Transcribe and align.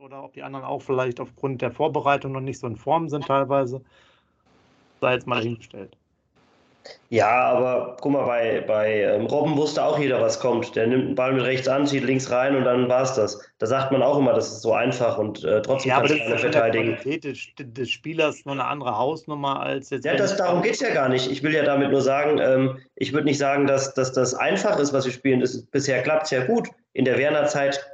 oder 0.00 0.24
ob 0.24 0.32
die 0.32 0.42
anderen 0.42 0.64
auch 0.64 0.80
vielleicht 0.80 1.20
aufgrund 1.20 1.60
der 1.60 1.70
Vorbereitung 1.70 2.32
noch 2.32 2.40
nicht 2.40 2.58
so 2.58 2.66
in 2.66 2.76
Form 2.76 3.08
sind 3.08 3.26
teilweise. 3.26 3.82
Sei 5.00 5.12
jetzt 5.12 5.26
mal 5.26 5.36
dahingestellt. 5.36 5.96
Ja, 7.10 7.28
aber 7.28 7.98
guck 8.00 8.12
mal, 8.12 8.24
bei, 8.24 8.64
bei 8.66 9.02
ähm, 9.02 9.26
Robben 9.26 9.56
wusste 9.56 9.84
auch 9.84 9.98
jeder, 9.98 10.22
was 10.22 10.40
kommt. 10.40 10.74
Der 10.74 10.86
nimmt 10.86 11.08
den 11.08 11.14
Ball 11.14 11.34
mit 11.34 11.44
rechts 11.44 11.68
an, 11.68 11.86
zieht 11.86 12.04
links 12.04 12.30
rein 12.30 12.56
und 12.56 12.64
dann 12.64 12.88
war 12.88 13.02
es 13.02 13.12
das. 13.12 13.38
Da 13.58 13.66
sagt 13.66 13.92
man 13.92 14.02
auch 14.02 14.16
immer, 14.16 14.32
das 14.32 14.50
ist 14.50 14.62
so 14.62 14.72
einfach 14.72 15.18
und 15.18 15.44
äh, 15.44 15.60
trotzdem 15.60 15.90
ja, 15.90 16.00
kann 16.00 16.16
keiner 16.16 16.38
verteidigen. 16.38 16.96
Die 16.96 17.02
Qualität 17.02 17.24
des, 17.24 17.74
des, 17.74 17.90
Spielers 17.90 18.46
nur 18.46 18.54
eine 18.54 18.64
andere 18.64 18.96
Hausnummer 18.96 19.60
als 19.60 19.90
jetzt. 19.90 20.06
Ja, 20.06 20.14
das, 20.16 20.36
darum 20.36 20.62
geht 20.62 20.74
es 20.74 20.80
ja 20.80 20.94
gar 20.94 21.10
nicht. 21.10 21.30
Ich 21.30 21.42
will 21.42 21.52
ja 21.52 21.64
damit 21.64 21.90
nur 21.90 22.00
sagen, 22.00 22.38
ähm, 22.38 22.78
ich 22.94 23.12
würde 23.12 23.26
nicht 23.26 23.38
sagen, 23.38 23.66
dass, 23.66 23.92
dass 23.92 24.12
das 24.12 24.34
einfach 24.34 24.78
ist, 24.78 24.94
was 24.94 25.04
wir 25.04 25.12
spielen. 25.12 25.40
Das, 25.40 25.60
bisher 25.66 26.02
klappt 26.02 26.24
es 26.24 26.30
ja 26.30 26.46
gut. 26.46 26.68
In 26.94 27.04
der 27.04 27.18
Werner-Zeit 27.18 27.84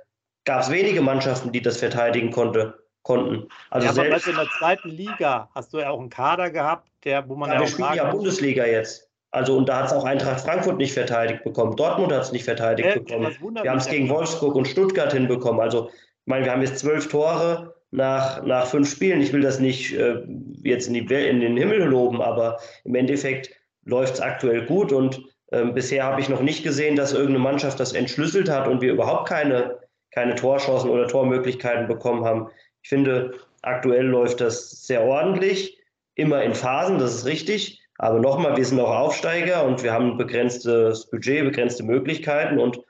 gab 0.46 0.62
es 0.62 0.70
wenige 0.70 1.02
Mannschaften, 1.02 1.52
die 1.52 1.60
das 1.60 1.76
verteidigen 1.76 2.30
konnte, 2.30 2.78
konnten. 3.02 3.48
Also 3.70 3.86
ja, 3.86 3.92
aber 3.92 4.10
selbst, 4.10 4.28
in 4.28 4.36
der 4.36 4.48
zweiten 4.58 4.88
Liga 4.88 5.50
hast 5.54 5.74
du 5.74 5.78
ja 5.78 5.90
auch 5.90 6.00
einen 6.00 6.08
Kader 6.08 6.50
gehabt, 6.50 6.88
der, 7.04 7.28
wo 7.28 7.36
man 7.36 7.50
ja, 7.50 7.56
ja 7.56 7.60
wir 7.60 7.68
spielen 7.68 7.94
ja 7.94 8.10
Bundesliga 8.10 8.64
jetzt. 8.64 9.08
Also 9.32 9.56
und 9.56 9.68
da 9.68 9.80
hat 9.80 9.86
es 9.86 9.92
auch 9.92 10.04
Eintracht 10.04 10.40
Frankfurt 10.40 10.78
nicht 10.78 10.94
verteidigt 10.94 11.44
bekommen. 11.44 11.76
Dortmund 11.76 12.12
hat 12.12 12.22
es 12.22 12.32
nicht 12.32 12.44
verteidigt 12.44 12.88
äh, 12.88 12.98
bekommen. 13.00 13.36
Wir 13.62 13.70
haben 13.70 13.78
es 13.78 13.88
gegen 13.88 14.08
Wolfsburg 14.08 14.54
und 14.54 14.66
Stuttgart 14.66 15.12
hinbekommen. 15.12 15.60
Also 15.60 15.90
ich 15.90 16.26
meine, 16.26 16.44
wir 16.46 16.52
haben 16.52 16.62
jetzt 16.62 16.78
zwölf 16.78 17.08
Tore 17.08 17.74
nach, 17.90 18.42
nach 18.42 18.66
fünf 18.66 18.90
Spielen. 18.90 19.20
Ich 19.20 19.32
will 19.32 19.42
das 19.42 19.58
nicht 19.58 19.92
äh, 19.92 20.22
jetzt 20.62 20.88
in, 20.88 20.94
die, 20.94 21.00
in 21.00 21.40
den 21.40 21.56
Himmel 21.56 21.82
loben, 21.82 22.22
aber 22.22 22.58
im 22.84 22.94
Endeffekt 22.94 23.50
läuft 23.84 24.14
es 24.14 24.20
aktuell 24.20 24.64
gut 24.64 24.92
und 24.92 25.22
ähm, 25.52 25.74
bisher 25.74 26.04
habe 26.04 26.20
ich 26.20 26.28
noch 26.28 26.40
nicht 26.40 26.64
gesehen, 26.64 26.96
dass 26.96 27.12
irgendeine 27.12 27.38
Mannschaft 27.38 27.78
das 27.78 27.92
entschlüsselt 27.92 28.48
hat 28.48 28.66
und 28.66 28.80
wir 28.80 28.92
überhaupt 28.92 29.28
keine, 29.28 29.78
keine 30.16 30.34
Torchancen 30.34 30.88
oder 30.88 31.06
Tormöglichkeiten 31.06 31.86
bekommen 31.86 32.24
haben. 32.24 32.48
Ich 32.82 32.88
finde, 32.88 33.34
aktuell 33.60 34.06
läuft 34.06 34.40
das 34.40 34.86
sehr 34.86 35.04
ordentlich, 35.04 35.78
immer 36.14 36.42
in 36.42 36.54
Phasen, 36.54 36.98
das 36.98 37.14
ist 37.14 37.26
richtig. 37.26 37.82
Aber 37.98 38.18
nochmal, 38.18 38.56
wir 38.56 38.64
sind 38.64 38.80
auch 38.80 38.90
Aufsteiger 38.90 39.64
und 39.64 39.82
wir 39.82 39.92
haben 39.92 40.12
ein 40.12 40.16
begrenztes 40.16 41.10
Budget, 41.10 41.44
begrenzte 41.44 41.82
Möglichkeiten 41.82 42.58
und 42.58 42.80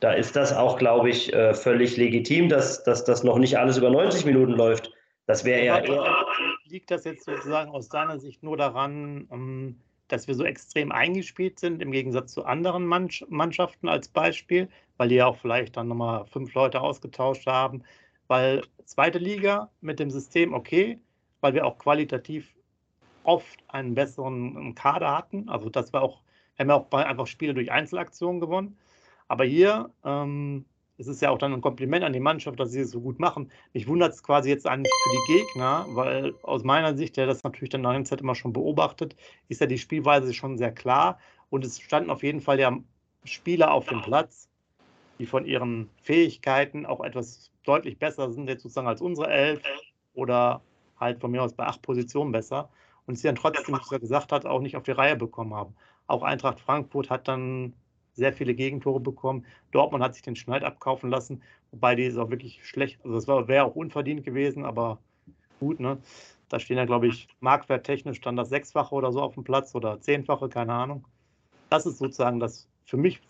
da 0.00 0.12
ist 0.12 0.36
das 0.36 0.54
auch, 0.54 0.78
glaube 0.78 1.10
ich, 1.10 1.32
äh, 1.32 1.54
völlig 1.54 1.96
legitim, 1.96 2.48
dass, 2.48 2.82
dass 2.82 3.04
das 3.04 3.24
noch 3.24 3.38
nicht 3.38 3.58
alles 3.58 3.76
über 3.76 3.90
90 3.90 4.24
Minuten 4.24 4.52
läuft. 4.52 4.90
Das 5.26 5.44
wäre 5.44 5.64
ja 5.64 5.78
eher. 5.78 6.26
Liegt 6.64 6.90
das 6.90 7.04
jetzt 7.04 7.24
sozusagen 7.24 7.70
aus 7.70 7.88
deiner 7.88 8.18
Sicht 8.18 8.42
nur 8.42 8.56
daran, 8.56 9.28
ähm, 9.30 9.80
dass 10.08 10.28
wir 10.28 10.34
so 10.34 10.44
extrem 10.44 10.92
eingespielt 10.92 11.58
sind 11.58 11.82
im 11.82 11.90
Gegensatz 11.90 12.32
zu 12.32 12.44
anderen 12.44 12.86
Mannschaften 12.86 13.88
als 13.88 14.08
Beispiel, 14.08 14.68
weil 14.96 15.08
die 15.08 15.16
ja 15.16 15.26
auch 15.26 15.36
vielleicht 15.36 15.76
dann 15.76 15.88
nochmal 15.88 16.26
fünf 16.26 16.54
Leute 16.54 16.80
ausgetauscht 16.80 17.46
haben? 17.46 17.82
Weil 18.26 18.62
zweite 18.84 19.18
Liga 19.18 19.70
mit 19.80 19.98
dem 19.98 20.10
System 20.10 20.54
okay, 20.54 21.00
weil 21.40 21.54
wir 21.54 21.66
auch 21.66 21.78
qualitativ 21.78 22.54
oft 23.22 23.58
einen 23.68 23.94
besseren 23.94 24.74
Kader 24.74 25.16
hatten. 25.16 25.48
Also 25.48 25.70
das 25.70 25.92
war 25.92 26.02
auch, 26.02 26.22
wir 26.56 26.64
haben 26.64 26.70
ja 26.70 26.76
auch 26.76 26.90
einfach 26.92 27.26
Spiele 27.26 27.54
durch 27.54 27.72
Einzelaktionen 27.72 28.40
gewonnen. 28.40 28.78
Aber 29.28 29.44
hier 29.44 29.90
ähm, 30.04 30.66
es 30.98 31.08
ist 31.08 31.20
ja 31.22 31.30
auch 31.30 31.38
dann 31.38 31.52
ein 31.52 31.60
Kompliment 31.60 32.04
an 32.04 32.12
die 32.12 32.20
Mannschaft, 32.20 32.58
dass 32.60 32.70
sie 32.70 32.80
es 32.80 32.90
so 32.90 33.00
gut 33.00 33.18
machen. 33.18 33.50
Mich 33.72 33.88
wundert 33.88 34.12
es 34.12 34.22
quasi 34.22 34.48
jetzt 34.48 34.66
eigentlich 34.66 34.92
für 35.02 35.10
die 35.10 35.38
Gegner, 35.38 35.86
weil 35.90 36.34
aus 36.42 36.62
meiner 36.62 36.96
Sicht, 36.96 37.16
der 37.16 37.26
das 37.26 37.42
natürlich 37.42 37.70
dann 37.70 37.82
nach 37.82 38.00
Zeit 38.04 38.20
immer 38.20 38.34
schon 38.34 38.52
beobachtet, 38.52 39.16
ist 39.48 39.60
ja 39.60 39.66
die 39.66 39.78
Spielweise 39.78 40.32
schon 40.32 40.56
sehr 40.56 40.72
klar. 40.72 41.18
Und 41.50 41.64
es 41.64 41.80
standen 41.80 42.10
auf 42.10 42.22
jeden 42.22 42.40
Fall 42.40 42.60
ja 42.60 42.76
Spieler 43.24 43.72
auf 43.72 43.86
dem 43.86 44.02
Platz, 44.02 44.48
die 45.18 45.26
von 45.26 45.46
ihren 45.46 45.90
Fähigkeiten 46.02 46.86
auch 46.86 47.02
etwas 47.02 47.50
deutlich 47.64 47.98
besser 47.98 48.30
sind, 48.30 48.48
jetzt 48.48 48.62
sozusagen 48.62 48.88
als 48.88 49.00
unsere 49.00 49.28
Elf 49.28 49.62
oder 50.14 50.62
halt 50.98 51.20
von 51.20 51.30
mir 51.30 51.42
aus 51.42 51.54
bei 51.54 51.64
acht 51.64 51.82
Positionen 51.82 52.32
besser 52.32 52.68
und 53.06 53.16
sie 53.16 53.26
dann 53.26 53.36
trotzdem, 53.36 53.74
wie 53.74 53.94
er 53.94 54.00
gesagt 54.00 54.32
hat, 54.32 54.46
auch 54.46 54.60
nicht 54.60 54.76
auf 54.76 54.82
die 54.82 54.92
Reihe 54.92 55.16
bekommen 55.16 55.54
haben. 55.54 55.74
Auch 56.06 56.22
Eintracht 56.22 56.60
Frankfurt 56.60 57.10
hat 57.10 57.28
dann 57.28 57.74
sehr 58.14 58.32
viele 58.32 58.54
Gegentore 58.54 59.00
bekommen. 59.00 59.44
Dortmund 59.72 60.02
hat 60.02 60.14
sich 60.14 60.22
den 60.22 60.36
Schneid 60.36 60.64
abkaufen 60.64 61.10
lassen, 61.10 61.42
wobei 61.70 61.94
die 61.94 62.04
ist 62.04 62.16
auch 62.16 62.30
wirklich 62.30 62.64
schlecht. 62.66 62.98
Also 63.04 63.14
das 63.14 63.26
wäre 63.48 63.64
auch 63.64 63.76
unverdient 63.76 64.24
gewesen, 64.24 64.64
aber 64.64 64.98
gut, 65.60 65.80
ne? 65.80 65.98
Da 66.48 66.60
stehen 66.60 66.76
ja, 66.76 66.84
glaube 66.84 67.08
ich, 67.08 67.26
marktwerttechnisch 67.40 68.20
dann 68.20 68.36
das 68.36 68.50
Sechsfache 68.50 68.94
oder 68.94 69.12
so 69.12 69.20
auf 69.20 69.34
dem 69.34 69.44
Platz 69.44 69.74
oder 69.74 70.00
Zehnfache, 70.00 70.48
keine 70.48 70.72
Ahnung. 70.72 71.06
Das 71.70 71.86
ist 71.86 71.98
sozusagen 71.98 72.38
das 72.38 72.68
für 72.84 72.96
mich 72.98 73.20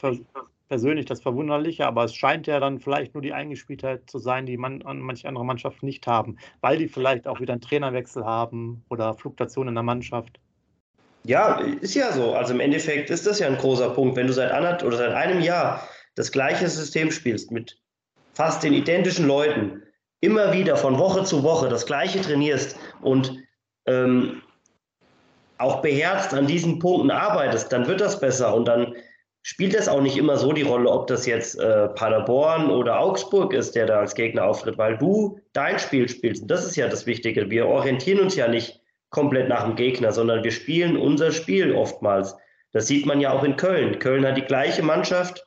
persönlich 0.69 1.06
das 1.06 1.23
Verwunderliche, 1.23 1.87
aber 1.87 2.05
es 2.05 2.15
scheint 2.15 2.47
ja 2.47 2.59
dann 2.59 2.81
vielleicht 2.81 3.15
nur 3.15 3.23
die 3.23 3.33
Eingespieltheit 3.33 4.11
zu 4.11 4.19
sein, 4.19 4.44
die 4.47 4.56
man, 4.56 4.83
manche 5.00 5.28
andere 5.28 5.44
Mannschaften 5.44 5.87
nicht 5.87 6.06
haben, 6.06 6.37
weil 6.61 6.77
die 6.78 6.89
vielleicht 6.89 7.28
auch 7.28 7.41
wieder 7.41 7.53
einen 7.53 7.62
Trainerwechsel 7.62 8.25
haben 8.25 8.84
oder 8.91 9.15
Fluktuationen 9.15 9.69
in 9.69 9.77
der 9.77 9.84
Mannschaft. 9.84 10.41
Ja, 11.27 11.61
ist 11.81 11.95
ja 11.95 12.12
so. 12.12 12.35
Also 12.35 12.53
im 12.53 12.61
Endeffekt 12.61 13.11
ist 13.11 13.27
das 13.27 13.39
ja 13.39 13.47
ein 13.47 13.57
großer 13.57 13.91
Punkt. 13.91 14.17
Wenn 14.17 14.27
du 14.27 14.33
seit 14.33 14.51
anderth 14.51 14.85
oder 14.85 14.99
seit 14.99 15.12
einem 15.12 15.41
Jahr 15.41 15.89
das 16.17 16.31
gleiche 16.31 16.69
System 16.69 17.11
spielst 17.11 17.51
mit 17.51 17.79
fast 18.35 18.62
den 18.62 18.75
identischen 18.75 19.27
Leuten, 19.27 19.83
immer 20.21 20.53
wieder 20.53 20.77
von 20.77 20.99
Woche 20.99 21.25
zu 21.25 21.43
Woche 21.43 21.69
das 21.69 21.87
gleiche 21.87 22.21
trainierst 22.21 22.77
und 23.01 23.39
ähm, 23.87 24.43
auch 25.59 25.83
beherzt 25.83 26.35
an 26.35 26.47
diesen 26.47 26.79
Punkten 26.79 27.11
arbeitest, 27.11 27.73
dann 27.73 27.87
wird 27.87 28.01
das 28.01 28.21
besser 28.21 28.55
und 28.55 28.67
dann 28.67 28.95
spielt 29.43 29.75
das 29.75 29.89
auch 29.89 30.01
nicht 30.01 30.17
immer 30.17 30.37
so 30.37 30.53
die 30.53 30.62
Rolle, 30.62 30.91
ob 30.91 31.06
das 31.06 31.27
jetzt 31.27 31.59
äh, 31.59 31.89
Paderborn 31.89 32.71
oder 32.71 32.99
Augsburg 32.99 33.53
ist, 33.53 33.75
der 33.75 33.87
da 33.87 34.01
als 34.01 34.15
Gegner 34.15 34.45
auftritt, 34.45 34.79
weil 34.79 34.97
du 34.97 35.39
dein 35.53 35.79
Spiel 35.79 36.09
spielst. 36.09 36.43
Und 36.43 36.51
das 36.51 36.65
ist 36.65 36.77
ja 36.77 36.89
das 36.89 37.06
Wichtige. 37.06 37.51
Wir 37.51 37.67
orientieren 37.67 38.21
uns 38.21 38.37
ja 38.37 38.49
nicht 38.49 38.81
komplett 39.15 39.49
nach 39.49 39.65
dem 39.65 39.77
Gegner, 39.77 40.13
sondern 40.13 40.43
wir 40.43 40.51
spielen 40.51 40.97
unser 40.97 41.31
Spiel 41.31 41.73
oftmals. 41.73 42.37
Das 42.73 42.89
sieht 42.89 43.07
man 43.07 43.21
ja 43.21 43.31
auch 43.31 43.45
in 43.45 43.57
Köln. 43.57 44.01
Köln 44.01 44.27
hat 44.27 44.37
die 44.37 44.43
gleiche 44.43 44.83
Mannschaft 44.83 45.47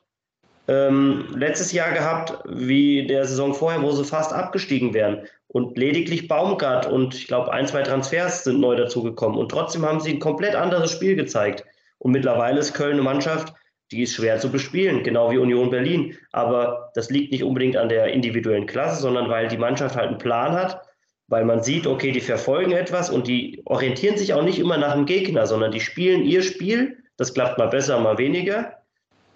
ähm, 0.68 1.26
letztes 1.36 1.72
Jahr 1.72 1.92
gehabt 1.92 2.32
wie 2.48 3.06
der 3.06 3.26
Saison 3.26 3.52
vorher, 3.52 3.82
wo 3.82 3.92
sie 3.92 4.04
fast 4.04 4.32
abgestiegen 4.32 4.94
wären. 4.94 5.26
Und 5.48 5.76
lediglich 5.76 6.28
Baumgart 6.28 6.86
und 6.86 7.14
ich 7.14 7.26
glaube 7.26 7.52
ein, 7.52 7.66
zwei 7.66 7.82
Transfers 7.82 8.44
sind 8.44 8.58
neu 8.58 8.74
dazugekommen. 8.74 9.38
Und 9.38 9.50
trotzdem 9.50 9.84
haben 9.84 10.00
sie 10.00 10.14
ein 10.14 10.18
komplett 10.18 10.54
anderes 10.54 10.90
Spiel 10.90 11.14
gezeigt. 11.14 11.64
Und 11.98 12.12
mittlerweile 12.12 12.60
ist 12.60 12.72
Köln 12.72 12.94
eine 12.94 13.02
Mannschaft, 13.02 13.52
die 13.90 14.02
ist 14.02 14.14
schwer 14.14 14.40
zu 14.40 14.50
bespielen, 14.50 15.02
genau 15.02 15.30
wie 15.30 15.38
Union 15.38 15.68
Berlin. 15.68 16.16
Aber 16.32 16.90
das 16.94 17.10
liegt 17.10 17.32
nicht 17.32 17.44
unbedingt 17.44 17.76
an 17.76 17.90
der 17.90 18.06
individuellen 18.14 18.66
Klasse, 18.66 19.02
sondern 19.02 19.28
weil 19.28 19.48
die 19.48 19.58
Mannschaft 19.58 19.94
halt 19.94 20.08
einen 20.08 20.18
Plan 20.18 20.52
hat, 20.52 20.87
weil 21.28 21.44
man 21.44 21.62
sieht, 21.62 21.86
okay, 21.86 22.10
die 22.12 22.20
verfolgen 22.20 22.72
etwas 22.72 23.10
und 23.10 23.26
die 23.26 23.62
orientieren 23.66 24.16
sich 24.16 24.34
auch 24.34 24.42
nicht 24.42 24.58
immer 24.58 24.76
nach 24.78 24.94
dem 24.94 25.06
Gegner, 25.06 25.46
sondern 25.46 25.72
die 25.72 25.80
spielen 25.80 26.24
ihr 26.24 26.42
Spiel. 26.42 26.98
Das 27.16 27.34
klappt 27.34 27.58
mal 27.58 27.68
besser, 27.68 28.00
mal 28.00 28.18
weniger. 28.18 28.78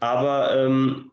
Aber 0.00 0.56
ähm, 0.56 1.10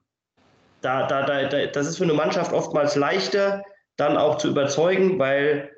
da, 0.82 1.06
da, 1.08 1.24
da, 1.26 1.66
das 1.68 1.88
ist 1.88 1.98
für 1.98 2.04
eine 2.04 2.14
Mannschaft 2.14 2.54
oftmals 2.54 2.96
leichter, 2.96 3.64
dann 3.98 4.18
auch 4.18 4.38
zu 4.38 4.50
überzeugen, 4.50 5.20
weil, 5.20 5.70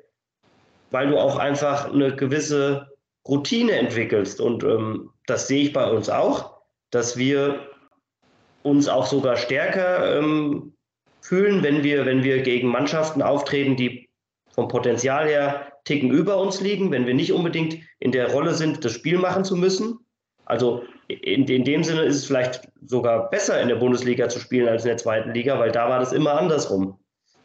weil 0.90 1.08
du 1.08 1.18
auch 1.18 1.38
einfach 1.38 1.92
eine 1.92 2.14
gewisse 2.14 2.88
Routine 3.26 3.72
entwickelst. 3.72 4.40
Und 4.40 4.62
ähm, 4.64 5.10
das 5.26 5.48
sehe 5.48 5.62
ich 5.64 5.72
bei 5.72 5.90
uns 5.90 6.08
auch 6.08 6.52
dass 6.92 7.16
wir 7.16 7.68
uns 8.62 8.86
auch 8.86 9.06
sogar 9.06 9.36
stärker 9.36 10.18
ähm, 10.18 10.74
fühlen, 11.20 11.64
wenn 11.64 11.82
wir, 11.82 12.06
wenn 12.06 12.22
wir 12.22 12.42
gegen 12.42 12.68
Mannschaften 12.68 13.22
auftreten, 13.22 13.76
die 13.76 14.01
vom 14.52 14.68
Potenzial 14.68 15.26
her 15.26 15.72
Ticken 15.84 16.10
über 16.10 16.36
uns 16.40 16.60
liegen, 16.60 16.90
wenn 16.90 17.06
wir 17.06 17.14
nicht 17.14 17.32
unbedingt 17.32 17.78
in 17.98 18.12
der 18.12 18.30
Rolle 18.30 18.54
sind, 18.54 18.84
das 18.84 18.92
Spiel 18.92 19.18
machen 19.18 19.44
zu 19.44 19.56
müssen. 19.56 19.98
Also 20.44 20.84
in, 21.08 21.46
in 21.46 21.64
dem 21.64 21.82
Sinne 21.82 22.02
ist 22.02 22.16
es 22.16 22.26
vielleicht 22.26 22.68
sogar 22.86 23.30
besser, 23.30 23.60
in 23.60 23.68
der 23.68 23.76
Bundesliga 23.76 24.28
zu 24.28 24.38
spielen 24.38 24.68
als 24.68 24.84
in 24.84 24.88
der 24.88 24.96
zweiten 24.98 25.32
Liga, 25.32 25.58
weil 25.58 25.72
da 25.72 25.88
war 25.88 25.98
das 25.98 26.12
immer 26.12 26.38
andersrum. 26.38 26.98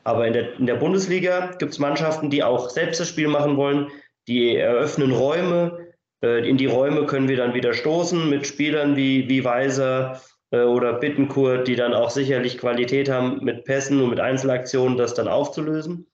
Aber 0.03 0.27
in 0.27 0.33
der, 0.33 0.53
in 0.57 0.67
der 0.67 0.75
Bundesliga 0.75 1.51
gibt 1.57 1.73
es 1.73 1.79
Mannschaften, 1.79 2.29
die 2.29 2.43
auch 2.43 2.69
selbst 2.69 2.99
das 2.99 3.09
Spiel 3.09 3.27
machen 3.27 3.57
wollen, 3.57 3.87
die 4.27 4.55
eröffnen 4.55 5.11
Räume, 5.11 5.87
äh, 6.23 6.47
in 6.47 6.57
die 6.57 6.65
Räume 6.65 7.05
können 7.05 7.27
wir 7.27 7.37
dann 7.37 7.53
wieder 7.53 7.73
stoßen 7.73 8.29
mit 8.29 8.47
Spielern 8.47 8.95
wie, 8.95 9.27
wie 9.29 9.43
Weiser 9.43 10.21
äh, 10.51 10.61
oder 10.61 10.93
Bittenkurt, 10.93 11.67
die 11.67 11.75
dann 11.75 11.93
auch 11.93 12.09
sicherlich 12.09 12.57
Qualität 12.57 13.09
haben, 13.09 13.43
mit 13.43 13.65
Pässen 13.65 14.01
und 14.01 14.09
mit 14.09 14.19
Einzelaktionen 14.19 14.97
das 14.97 15.13
dann 15.13 15.27
aufzulösen. 15.27 16.07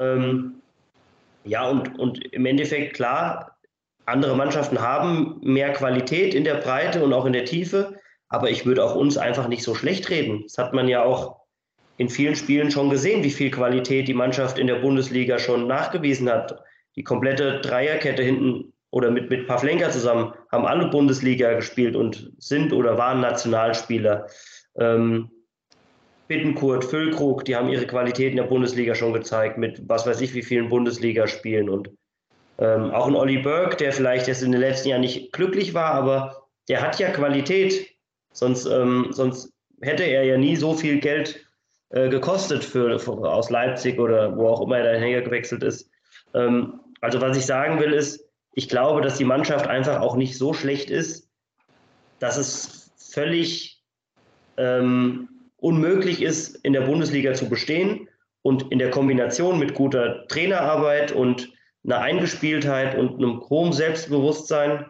Ähm, 0.00 0.56
ja, 1.44 1.68
und, 1.68 1.98
und 1.98 2.24
im 2.32 2.46
Endeffekt 2.46 2.94
klar, 2.94 3.58
andere 4.06 4.36
Mannschaften 4.36 4.80
haben 4.80 5.40
mehr 5.42 5.72
Qualität 5.72 6.34
in 6.34 6.44
der 6.44 6.56
Breite 6.56 7.02
und 7.02 7.12
auch 7.12 7.26
in 7.26 7.32
der 7.32 7.44
Tiefe, 7.44 7.98
aber 8.28 8.50
ich 8.50 8.66
würde 8.66 8.84
auch 8.84 8.94
uns 8.94 9.16
einfach 9.16 9.48
nicht 9.48 9.62
so 9.62 9.74
schlecht 9.74 10.10
reden. 10.10 10.42
Das 10.44 10.58
hat 10.58 10.72
man 10.72 10.88
ja 10.88 11.02
auch 11.02 11.44
in 11.96 12.08
vielen 12.08 12.34
Spielen 12.34 12.70
schon 12.70 12.90
gesehen, 12.90 13.22
wie 13.22 13.30
viel 13.30 13.50
Qualität 13.50 14.08
die 14.08 14.14
Mannschaft 14.14 14.58
in 14.58 14.66
der 14.66 14.76
Bundesliga 14.76 15.38
schon 15.38 15.66
nachgewiesen 15.66 16.28
hat. 16.28 16.60
Die 16.96 17.04
komplette 17.04 17.60
Dreierkette 17.60 18.22
hinten 18.22 18.72
oder 18.90 19.10
mit, 19.10 19.30
mit 19.30 19.46
Pavlenka 19.46 19.90
zusammen 19.90 20.32
haben 20.50 20.66
alle 20.66 20.88
Bundesliga 20.88 21.54
gespielt 21.54 21.96
und 21.96 22.32
sind 22.38 22.72
oder 22.72 22.98
waren 22.98 23.20
Nationalspieler. 23.20 24.26
Ähm, 24.78 25.30
Bittenkurt, 26.28 26.84
Füllkrug, 26.84 27.44
die 27.44 27.54
haben 27.54 27.68
ihre 27.68 27.86
Qualität 27.86 28.30
in 28.30 28.36
der 28.36 28.44
Bundesliga 28.44 28.94
schon 28.94 29.12
gezeigt, 29.12 29.58
mit 29.58 29.82
was 29.88 30.06
weiß 30.06 30.20
ich 30.20 30.34
wie 30.34 30.42
vielen 30.42 30.68
Bundesligaspielen. 30.68 31.68
Und 31.68 31.90
ähm, 32.58 32.90
auch 32.92 33.06
ein 33.06 33.16
Olli 33.16 33.38
Burke, 33.38 33.76
der 33.76 33.92
vielleicht 33.92 34.26
jetzt 34.26 34.42
in 34.42 34.52
den 34.52 34.60
letzten 34.60 34.88
Jahren 34.88 35.02
nicht 35.02 35.32
glücklich 35.32 35.74
war, 35.74 35.92
aber 35.92 36.46
der 36.68 36.80
hat 36.80 36.98
ja 36.98 37.10
Qualität. 37.10 37.88
Sonst, 38.32 38.66
ähm, 38.66 39.08
sonst 39.10 39.52
hätte 39.80 40.04
er 40.04 40.24
ja 40.24 40.38
nie 40.38 40.56
so 40.56 40.74
viel 40.74 40.98
Geld 40.98 41.44
äh, 41.90 42.08
gekostet 42.08 42.64
für, 42.64 42.98
für, 42.98 43.12
aus 43.12 43.50
Leipzig 43.50 43.98
oder 43.98 44.36
wo 44.36 44.48
auch 44.48 44.62
immer 44.62 44.78
er 44.78 44.94
dahin 44.94 45.22
gewechselt 45.24 45.62
ist. 45.62 45.90
Ähm, 46.32 46.80
also 47.00 47.20
was 47.20 47.36
ich 47.36 47.46
sagen 47.46 47.78
will 47.78 47.92
ist, 47.92 48.24
ich 48.54 48.68
glaube, 48.68 49.02
dass 49.02 49.18
die 49.18 49.24
Mannschaft 49.24 49.66
einfach 49.66 50.00
auch 50.00 50.16
nicht 50.16 50.38
so 50.38 50.54
schlecht 50.54 50.90
ist, 50.90 51.28
dass 52.18 52.36
es 52.36 52.92
völlig 52.96 53.82
ähm, 54.56 55.28
unmöglich 55.64 56.20
ist, 56.20 56.56
in 56.56 56.74
der 56.74 56.82
Bundesliga 56.82 57.32
zu 57.32 57.48
bestehen. 57.48 58.06
Und 58.42 58.70
in 58.70 58.78
der 58.78 58.90
Kombination 58.90 59.58
mit 59.58 59.72
guter 59.72 60.28
Trainerarbeit 60.28 61.12
und 61.12 61.50
einer 61.84 62.00
Eingespieltheit 62.00 62.94
und 62.98 63.16
einem 63.16 63.40
hohen 63.48 63.72
Selbstbewusstsein 63.72 64.84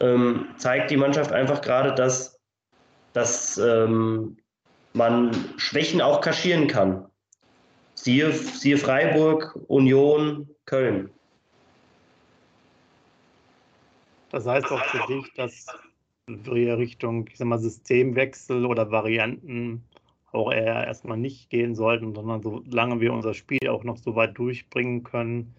ähm, 0.00 0.48
zeigt 0.58 0.90
die 0.90 0.98
Mannschaft 0.98 1.32
einfach 1.32 1.62
gerade, 1.62 1.94
dass, 1.94 2.38
dass 3.14 3.56
ähm, 3.56 4.36
man 4.92 5.30
Schwächen 5.56 6.02
auch 6.02 6.20
kaschieren 6.20 6.66
kann. 6.66 7.06
Siehe, 7.94 8.30
siehe 8.32 8.76
Freiburg, 8.76 9.58
Union, 9.68 10.46
Köln. 10.66 11.08
Das 14.30 14.46
heißt 14.46 14.70
auch 14.70 14.84
für 14.84 15.06
dich, 15.06 15.32
dass 15.34 15.66
wir 16.26 16.76
Richtung 16.76 17.26
ich 17.28 17.38
sag 17.38 17.46
mal, 17.46 17.58
Systemwechsel 17.58 18.66
oder 18.66 18.90
Varianten 18.90 19.82
auch 20.32 20.52
eher 20.52 20.86
erstmal 20.86 21.16
nicht 21.16 21.50
gehen 21.50 21.74
sollten, 21.74 22.14
sondern 22.14 22.42
solange 22.42 23.00
wir 23.00 23.12
unser 23.12 23.34
Spiel 23.34 23.68
auch 23.68 23.84
noch 23.84 23.96
so 23.96 24.14
weit 24.14 24.38
durchbringen 24.38 25.02
können, 25.02 25.54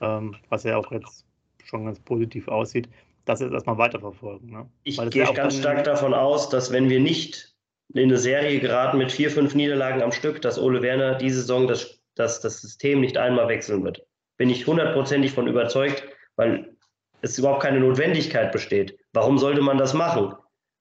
ähm, 0.00 0.36
was 0.48 0.64
ja 0.64 0.76
auch 0.76 0.90
jetzt 0.92 1.24
schon 1.64 1.86
ganz 1.86 1.98
positiv 2.00 2.48
aussieht, 2.48 2.88
das 3.24 3.40
jetzt 3.40 3.52
erstmal 3.52 3.78
weiterverfolgen. 3.78 4.50
Ne? 4.50 4.68
Ich 4.82 4.98
gehe 5.10 5.24
ja 5.24 5.32
ganz 5.32 5.58
stark 5.58 5.84
davon 5.84 6.12
aus, 6.12 6.50
dass 6.50 6.70
wenn 6.70 6.90
wir 6.90 7.00
nicht 7.00 7.54
in 7.94 8.04
eine 8.04 8.18
Serie 8.18 8.60
geraten 8.60 8.98
mit 8.98 9.12
vier, 9.12 9.30
fünf 9.30 9.54
Niederlagen 9.54 10.02
am 10.02 10.12
Stück, 10.12 10.42
dass 10.42 10.58
Ole 10.58 10.82
Werner 10.82 11.14
diese 11.14 11.40
Saison 11.40 11.66
das, 11.66 12.00
das, 12.14 12.40
das 12.40 12.60
System 12.60 13.00
nicht 13.00 13.16
einmal 13.16 13.48
wechseln 13.48 13.84
wird. 13.84 14.04
Bin 14.36 14.50
ich 14.50 14.66
hundertprozentig 14.66 15.32
von 15.32 15.46
überzeugt, 15.46 16.04
weil 16.36 16.76
es 17.22 17.38
überhaupt 17.38 17.62
keine 17.62 17.80
Notwendigkeit 17.80 18.52
besteht. 18.52 18.98
Warum 19.12 19.38
sollte 19.38 19.62
man 19.62 19.78
das 19.78 19.94
machen? 19.94 20.34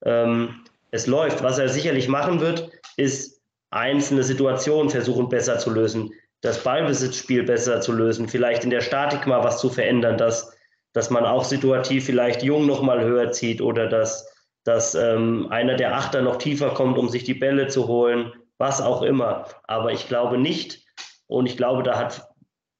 Ähm, 0.03 0.65
es 0.93 1.07
läuft. 1.07 1.41
Was 1.43 1.57
er 1.57 1.69
sicherlich 1.69 2.07
machen 2.07 2.39
wird, 2.39 2.69
ist 2.97 3.41
einzelne 3.71 4.23
Situationen 4.23 4.91
versuchen 4.91 5.27
besser 5.27 5.57
zu 5.57 5.71
lösen, 5.71 6.13
das 6.41 6.63
Ballbesitzspiel 6.63 7.43
besser 7.43 7.81
zu 7.81 7.91
lösen, 7.91 8.27
vielleicht 8.27 8.63
in 8.63 8.69
der 8.69 8.81
Statik 8.81 9.25
mal 9.25 9.43
was 9.43 9.59
zu 9.59 9.69
verändern, 9.69 10.17
dass, 10.17 10.55
dass 10.93 11.09
man 11.09 11.25
auch 11.25 11.43
situativ 11.43 12.05
vielleicht 12.05 12.43
Jung 12.43 12.67
noch 12.67 12.83
mal 12.83 13.03
höher 13.03 13.31
zieht 13.31 13.59
oder 13.59 13.87
dass, 13.87 14.31
dass 14.65 14.93
ähm, 14.93 15.47
einer 15.49 15.75
der 15.75 15.95
Achter 15.95 16.21
noch 16.21 16.37
tiefer 16.37 16.69
kommt, 16.75 16.99
um 16.99 17.09
sich 17.09 17.23
die 17.23 17.33
Bälle 17.33 17.67
zu 17.67 17.87
holen, 17.87 18.31
was 18.59 18.79
auch 18.79 19.01
immer. 19.01 19.47
Aber 19.63 19.91
ich 19.91 20.07
glaube 20.07 20.37
nicht, 20.37 20.85
und 21.25 21.47
ich 21.47 21.57
glaube, 21.57 21.81
da 21.81 21.97
hat 21.97 22.27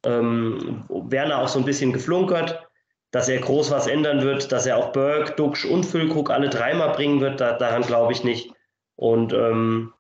ähm, 0.06 0.86
Werner 0.90 1.40
auch 1.40 1.48
so 1.48 1.58
ein 1.58 1.66
bisschen 1.66 1.94
geflunkert, 1.94 2.63
dass 3.14 3.30
er 3.30 3.40
groß 3.40 3.70
was 3.70 3.86
ändern 3.86 4.24
wird, 4.24 4.52
dass 4.52 4.66
er 4.66 4.76
auch 4.76 4.92
Berg, 4.92 5.38
Duxch 5.38 5.66
und 5.66 5.86
Füllkrug 5.86 6.32
alle 6.32 6.50
dreimal 6.50 6.94
bringen 6.94 7.22
wird, 7.22 7.40
da, 7.40 7.54
daran 7.54 7.84
glaube 7.84 8.12
ich 8.12 8.24
nicht. 8.24 8.52
Und 8.96 9.34
ähm, 9.34 9.94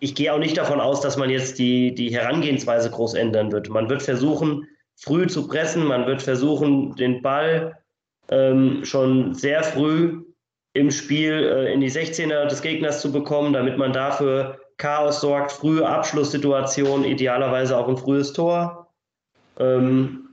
ich 0.00 0.14
gehe 0.14 0.32
auch 0.32 0.38
nicht 0.38 0.56
davon 0.56 0.80
aus, 0.80 1.02
dass 1.02 1.18
man 1.18 1.28
jetzt 1.28 1.58
die, 1.58 1.94
die 1.94 2.10
Herangehensweise 2.10 2.90
groß 2.90 3.12
ändern 3.12 3.52
wird. 3.52 3.68
Man 3.68 3.90
wird 3.90 4.02
versuchen, 4.02 4.66
früh 4.96 5.26
zu 5.26 5.48
pressen, 5.48 5.84
man 5.84 6.06
wird 6.06 6.22
versuchen, 6.22 6.96
den 6.96 7.20
Ball 7.20 7.76
ähm, 8.30 8.86
schon 8.86 9.34
sehr 9.34 9.62
früh 9.62 10.24
im 10.72 10.90
Spiel 10.90 11.32
äh, 11.32 11.74
in 11.74 11.82
die 11.82 11.90
16er 11.90 12.46
des 12.46 12.62
Gegners 12.62 13.02
zu 13.02 13.12
bekommen, 13.12 13.52
damit 13.52 13.76
man 13.76 13.92
dafür 13.92 14.58
Chaos 14.78 15.20
sorgt, 15.20 15.52
frühe 15.52 15.86
Abschlusssituationen, 15.86 17.04
idealerweise 17.04 17.76
auch 17.76 17.88
ein 17.88 17.98
frühes 17.98 18.32
Tor. 18.32 18.94
Ähm, 19.58 20.27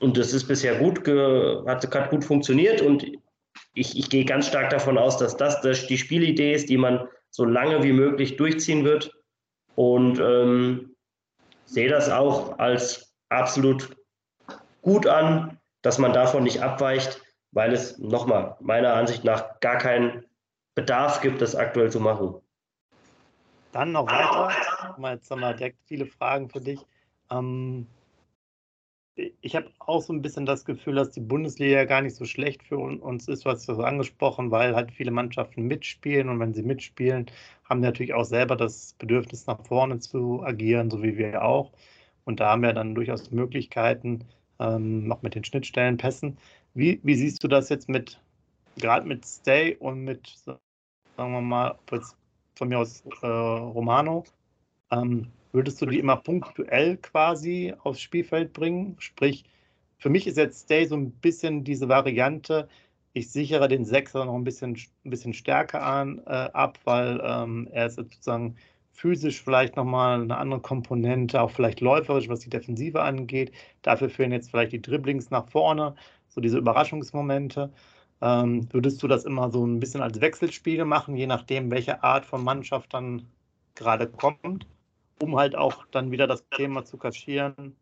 und 0.00 0.16
das 0.16 0.32
ist 0.32 0.48
bisher 0.48 0.76
gut, 0.76 1.06
hat, 1.66 1.94
hat 1.94 2.10
gut 2.10 2.24
funktioniert 2.24 2.82
und 2.82 3.04
ich, 3.74 3.98
ich 3.98 4.10
gehe 4.10 4.24
ganz 4.24 4.46
stark 4.46 4.70
davon 4.70 4.98
aus, 4.98 5.16
dass 5.18 5.36
das, 5.36 5.60
das 5.60 5.86
die 5.86 5.98
Spielidee 5.98 6.54
ist, 6.54 6.68
die 6.68 6.76
man 6.76 7.08
so 7.30 7.44
lange 7.44 7.82
wie 7.82 7.92
möglich 7.92 8.36
durchziehen 8.36 8.84
wird. 8.84 9.14
Und 9.76 10.18
ähm, 10.18 10.96
sehe 11.64 11.88
das 11.88 12.10
auch 12.10 12.58
als 12.58 13.14
absolut 13.28 13.96
gut 14.82 15.06
an, 15.06 15.58
dass 15.82 15.98
man 15.98 16.12
davon 16.12 16.42
nicht 16.42 16.62
abweicht, 16.62 17.22
weil 17.52 17.72
es 17.72 17.98
nochmal 17.98 18.56
meiner 18.60 18.94
Ansicht 18.94 19.24
nach 19.24 19.60
gar 19.60 19.78
keinen 19.78 20.24
Bedarf 20.74 21.20
gibt, 21.20 21.40
das 21.40 21.54
aktuell 21.54 21.90
zu 21.90 22.00
machen. 22.00 22.34
Dann 23.72 23.92
noch 23.92 24.06
weiter. 24.06 24.50
Jetzt 25.12 25.30
haben 25.30 25.40
wir 25.40 25.54
direkt 25.54 25.78
viele 25.86 26.06
Fragen 26.06 26.48
für 26.48 26.60
dich. 26.60 26.80
Ähm, 27.30 27.86
ich 29.16 29.56
habe 29.56 29.70
auch 29.78 30.02
so 30.02 30.12
ein 30.12 30.22
bisschen 30.22 30.46
das 30.46 30.64
Gefühl, 30.64 30.94
dass 30.94 31.10
die 31.10 31.20
Bundesliga 31.20 31.84
gar 31.84 32.02
nicht 32.02 32.16
so 32.16 32.24
schlecht 32.24 32.62
für 32.62 32.78
uns 32.78 33.28
ist, 33.28 33.44
was 33.44 33.64
so 33.64 33.82
angesprochen, 33.82 34.50
weil 34.50 34.74
halt 34.74 34.92
viele 34.92 35.10
Mannschaften 35.10 35.66
mitspielen 35.66 36.28
und 36.28 36.40
wenn 36.40 36.54
sie 36.54 36.62
mitspielen, 36.62 37.26
haben 37.64 37.80
natürlich 37.80 38.14
auch 38.14 38.24
selber 38.24 38.56
das 38.56 38.94
Bedürfnis 38.98 39.46
nach 39.46 39.64
vorne 39.66 39.98
zu 39.98 40.42
agieren, 40.42 40.90
so 40.90 41.02
wie 41.02 41.16
wir 41.16 41.42
auch. 41.44 41.72
Und 42.24 42.40
da 42.40 42.50
haben 42.50 42.62
wir 42.62 42.72
dann 42.72 42.94
durchaus 42.94 43.30
Möglichkeiten, 43.30 44.24
ähm, 44.58 45.10
auch 45.10 45.22
mit 45.22 45.34
den 45.34 45.44
Schnittstellenpässen. 45.44 46.38
Wie, 46.74 47.00
wie 47.02 47.14
siehst 47.14 47.42
du 47.42 47.48
das 47.48 47.68
jetzt 47.68 47.88
mit, 47.88 48.20
gerade 48.76 49.06
mit 49.06 49.24
Stay 49.26 49.76
und 49.76 50.04
mit, 50.04 50.36
sagen 50.44 50.60
wir 51.16 51.40
mal, 51.40 51.78
von 52.54 52.68
mir 52.68 52.78
aus 52.78 53.02
äh, 53.22 53.26
Romano? 53.26 54.24
Ähm, 54.90 55.28
Würdest 55.52 55.80
du 55.82 55.86
die 55.86 55.98
immer 55.98 56.16
punktuell 56.16 56.96
quasi 56.98 57.74
aufs 57.82 58.00
Spielfeld 58.00 58.52
bringen? 58.52 58.96
Sprich, 58.98 59.44
für 59.98 60.08
mich 60.10 60.26
ist 60.26 60.36
jetzt 60.36 60.64
Stay 60.64 60.86
so 60.86 60.96
ein 60.96 61.10
bisschen 61.12 61.64
diese 61.64 61.88
Variante, 61.88 62.68
ich 63.12 63.30
sichere 63.30 63.68
den 63.68 63.84
Sechser 63.84 64.24
noch 64.24 64.34
ein 64.34 64.44
bisschen, 64.44 64.76
ein 65.04 65.10
bisschen 65.10 65.34
stärker 65.34 65.82
an, 65.82 66.20
äh, 66.26 66.30
ab, 66.30 66.78
weil 66.84 67.20
ähm, 67.24 67.68
er 67.72 67.86
ist 67.86 67.96
sozusagen 67.96 68.56
physisch 68.92 69.42
vielleicht 69.42 69.76
nochmal 69.76 70.22
eine 70.22 70.36
andere 70.36 70.60
Komponente, 70.60 71.40
auch 71.40 71.50
vielleicht 71.50 71.80
läuferisch, 71.80 72.28
was 72.28 72.40
die 72.40 72.50
Defensive 72.50 73.02
angeht. 73.02 73.52
Dafür 73.82 74.10
fehlen 74.10 74.32
jetzt 74.32 74.50
vielleicht 74.50 74.72
die 74.72 74.82
Dribblings 74.82 75.30
nach 75.30 75.48
vorne, 75.48 75.94
so 76.28 76.40
diese 76.40 76.58
Überraschungsmomente. 76.58 77.72
Ähm, 78.20 78.68
würdest 78.72 79.02
du 79.02 79.08
das 79.08 79.24
immer 79.24 79.50
so 79.50 79.66
ein 79.66 79.80
bisschen 79.80 80.02
als 80.02 80.20
Wechselspiel 80.20 80.84
machen, 80.84 81.16
je 81.16 81.26
nachdem, 81.26 81.70
welche 81.70 82.02
Art 82.04 82.26
von 82.26 82.44
Mannschaft 82.44 82.92
dann 82.94 83.26
gerade 83.74 84.06
kommt? 84.08 84.66
Um 85.22 85.36
halt 85.36 85.54
auch 85.54 85.86
dann 85.90 86.10
wieder 86.10 86.26
das 86.26 86.44
Thema 86.50 86.84
zu 86.84 86.96
kaschieren, 86.96 87.76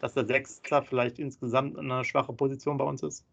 dass 0.00 0.14
der 0.14 0.26
Sechster 0.26 0.82
vielleicht 0.82 1.18
insgesamt 1.18 1.78
eine 1.78 2.04
schwache 2.04 2.32
Position 2.32 2.78
bei 2.78 2.84
uns 2.84 3.02
ist? 3.02 3.24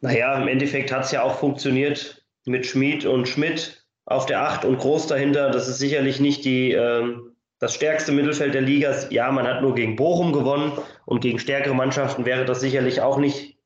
Naja, 0.00 0.40
im 0.40 0.48
Endeffekt 0.48 0.92
hat 0.92 1.04
es 1.04 1.12
ja 1.12 1.22
auch 1.22 1.38
funktioniert 1.38 2.24
mit 2.46 2.66
Schmid 2.66 3.04
und 3.04 3.28
Schmidt 3.28 3.84
auf 4.06 4.26
der 4.26 4.42
Acht 4.42 4.64
und 4.64 4.78
Groß 4.78 5.06
dahinter. 5.06 5.50
Das 5.50 5.68
ist 5.68 5.78
sicherlich 5.78 6.20
nicht 6.20 6.44
die, 6.44 6.72
äh, 6.72 7.16
das 7.58 7.74
stärkste 7.74 8.10
Mittelfeld 8.10 8.54
der 8.54 8.62
Liga. 8.62 8.94
Ja, 9.10 9.30
man 9.30 9.46
hat 9.46 9.60
nur 9.60 9.74
gegen 9.74 9.96
Bochum 9.96 10.32
gewonnen 10.32 10.72
und 11.04 11.20
gegen 11.20 11.38
stärkere 11.38 11.74
Mannschaften 11.74 12.24
wäre 12.24 12.46
das 12.46 12.60
sicherlich 12.60 13.02
auch 13.02 13.18
nicht 13.18 13.58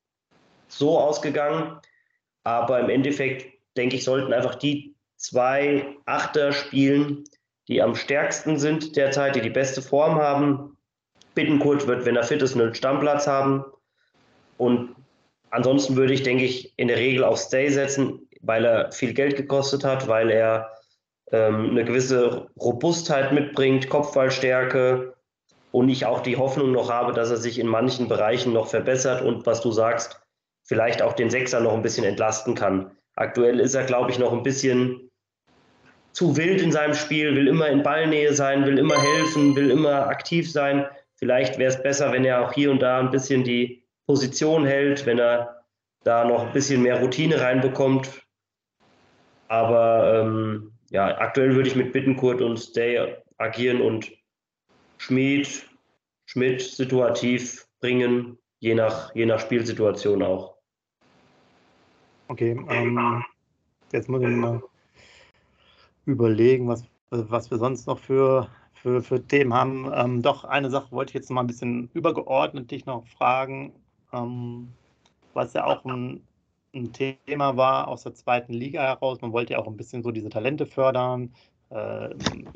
so 0.69 0.99
ausgegangen. 0.99 1.79
Aber 2.43 2.81
im 2.81 2.91
Endeffekt, 2.91 3.47
denke 3.77 3.97
ich, 3.97 4.05
sollten 4.05 4.33
einfach 4.33 4.57
die 4.57 4.95
zwei 5.17 5.87
Achter 6.05 6.53
spielen, 6.53 7.25
die 7.69 7.83
am 7.83 7.95
stärksten 7.95 8.59
sind 8.59 8.97
derzeit, 8.97 9.37
die 9.37 9.41
die 9.41 9.51
beste 9.51 9.83
Form 9.83 10.17
haben. 10.17 10.77
Bittenkurt 11.35 11.87
wird, 11.87 12.05
wenn 12.05 12.17
er 12.17 12.25
fit 12.25 12.43
ist, 12.43 12.55
einen 12.55 12.75
Stammplatz 12.75 13.27
haben. 13.27 13.65
Und 14.59 14.95
ansonsten 15.51 15.97
würde 15.97 16.13
ich, 16.13 16.23
denke 16.23 16.45
ich, 16.45 16.73
in 16.77 16.89
der 16.89 16.99
Regel 16.99 17.25
auf 17.25 17.39
Stay 17.39 17.69
setzen, 17.71 18.29
weil 18.43 18.65
er 18.65 18.93
viel 18.93 19.15
Geld 19.15 19.37
gekostet 19.37 19.85
hat, 19.85 20.07
weil 20.07 20.31
er 20.31 20.71
ähm, 21.33 21.71
eine 21.71 21.85
gewisse 21.85 22.49
Robustheit 22.61 23.33
mitbringt, 23.33 23.89
Kopfballstärke 23.89 25.15
und 25.73 25.89
ich 25.89 26.07
auch 26.07 26.21
die 26.21 26.37
Hoffnung 26.37 26.71
noch 26.73 26.91
habe, 26.91 27.13
dass 27.13 27.31
er 27.31 27.39
sich 27.39 27.59
in 27.59 27.67
manchen 27.67 28.09
Bereichen 28.09 28.53
noch 28.53 28.69
verbessert 28.69 29.23
und 29.23 29.47
was 29.47 29.61
du 29.61 29.73
sagst, 29.73 30.21
vielleicht 30.63 31.03
auch 31.03 31.15
den 31.15 31.31
Sechser 31.31 31.61
noch 31.61 31.75
ein 31.75 31.83
bisschen 31.83 32.05
entlasten 32.05 32.55
kann. 32.55 32.93
Aktuell 33.17 33.59
ist 33.59 33.75
er, 33.75 33.85
glaube 33.85 34.11
ich, 34.11 34.19
noch 34.19 34.33
ein 34.33 34.43
bisschen 34.43 35.11
zu 36.15 36.37
wild 36.37 36.63
in 36.63 36.73
seinem 36.73 36.95
Spiel, 36.95 37.35
will 37.35 37.49
immer 37.49 37.69
in 37.69 37.83
Ballnähe 37.83 38.33
sein, 38.33 38.65
will 38.65 38.79
immer 38.79 38.97
helfen, 39.01 39.55
will 39.57 39.71
immer 39.71 40.07
aktiv 40.07 40.51
sein. 40.51 40.87
Vielleicht 41.17 41.59
wäre 41.59 41.71
es 41.71 41.83
besser, 41.83 42.13
wenn 42.13 42.25
er 42.25 42.47
auch 42.47 42.53
hier 42.53 42.71
und 42.71 42.81
da 42.81 43.01
ein 43.01 43.11
bisschen 43.11 43.43
die 43.43 43.83
Position 44.07 44.65
hält, 44.65 45.07
wenn 45.07 45.19
er 45.19 45.65
da 46.05 46.25
noch 46.25 46.47
ein 46.47 46.53
bisschen 46.53 46.83
mehr 46.83 47.01
Routine 47.01 47.41
reinbekommt. 47.41 48.23
Aber 49.49 50.21
ähm, 50.21 50.73
ja, 50.91 51.19
aktuell 51.19 51.55
würde 51.57 51.69
ich 51.69 51.77
mit 51.77 51.93
Bittenkurt 51.93 52.41
und 52.41 52.59
Stay 52.59 53.17
agieren 53.39 53.81
und 53.81 54.13
Schmied, 54.99 55.69
Schmidt 56.27 56.63
situativ 56.63 57.67
bringen, 57.81 58.39
je 58.61 58.75
nach, 58.75 59.13
je 59.17 59.27
nach 59.27 59.41
Spielsituation 59.41 60.23
auch. 60.23 60.55
Okay, 62.29 62.57
ähm, 62.71 63.25
jetzt 63.93 64.09
muss 64.09 64.23
ich 64.23 64.29
mal 64.29 64.63
überlegen, 66.07 66.69
was, 66.69 66.85
was 67.11 67.51
wir 67.51 67.59
sonst 67.59 67.87
noch 67.87 67.99
für, 67.99 68.49
für, 68.73 69.03
für 69.03 69.27
Themen 69.27 69.55
haben. 69.55 69.91
Ähm, 69.95 70.23
doch, 70.23 70.45
eine 70.45 70.71
Sache 70.71 70.93
wollte 70.93 71.11
ich 71.11 71.15
jetzt 71.15 71.31
mal 71.31 71.41
ein 71.41 71.47
bisschen 71.47 71.91
übergeordnet 71.95 72.71
dich 72.71 72.87
noch 72.87 73.07
fragen, 73.07 73.73
ähm, 74.13 74.69
was 75.33 75.53
ja 75.55 75.65
auch 75.65 75.85
ein, 75.85 76.23
ein, 76.75 76.93
Thema 76.93 77.57
war 77.57 77.89
aus 77.89 78.03
der 78.03 78.15
zweiten 78.15 78.53
Liga 78.53 78.83
heraus. 78.83 79.21
Man 79.21 79.33
wollte 79.33 79.55
ja 79.55 79.59
auch 79.59 79.67
ein 79.67 79.77
bisschen 79.77 80.03
so 80.03 80.11
diese 80.11 80.29
Talente 80.29 80.67
fördern, 80.67 81.33
äh, 81.71 82.11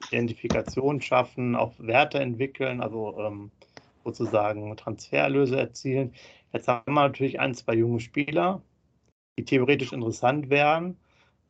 Identifikation 0.09 1.01
schaffen, 1.01 1.57
auch 1.57 1.73
Werte 1.79 2.21
entwickeln, 2.21 2.81
also 2.81 3.17
ähm, 3.19 3.51
sozusagen 4.05 4.77
Transfererlöse 4.77 5.59
erzielen. 5.59 6.13
Jetzt 6.53 6.69
haben 6.69 6.95
wir 6.95 7.03
natürlich 7.03 7.41
ein, 7.41 7.55
zwei 7.55 7.75
junge 7.75 8.01
Spieler, 8.01 8.63
die 9.39 9.45
theoretisch 9.45 9.93
interessant 9.93 10.51
wären. 10.51 10.97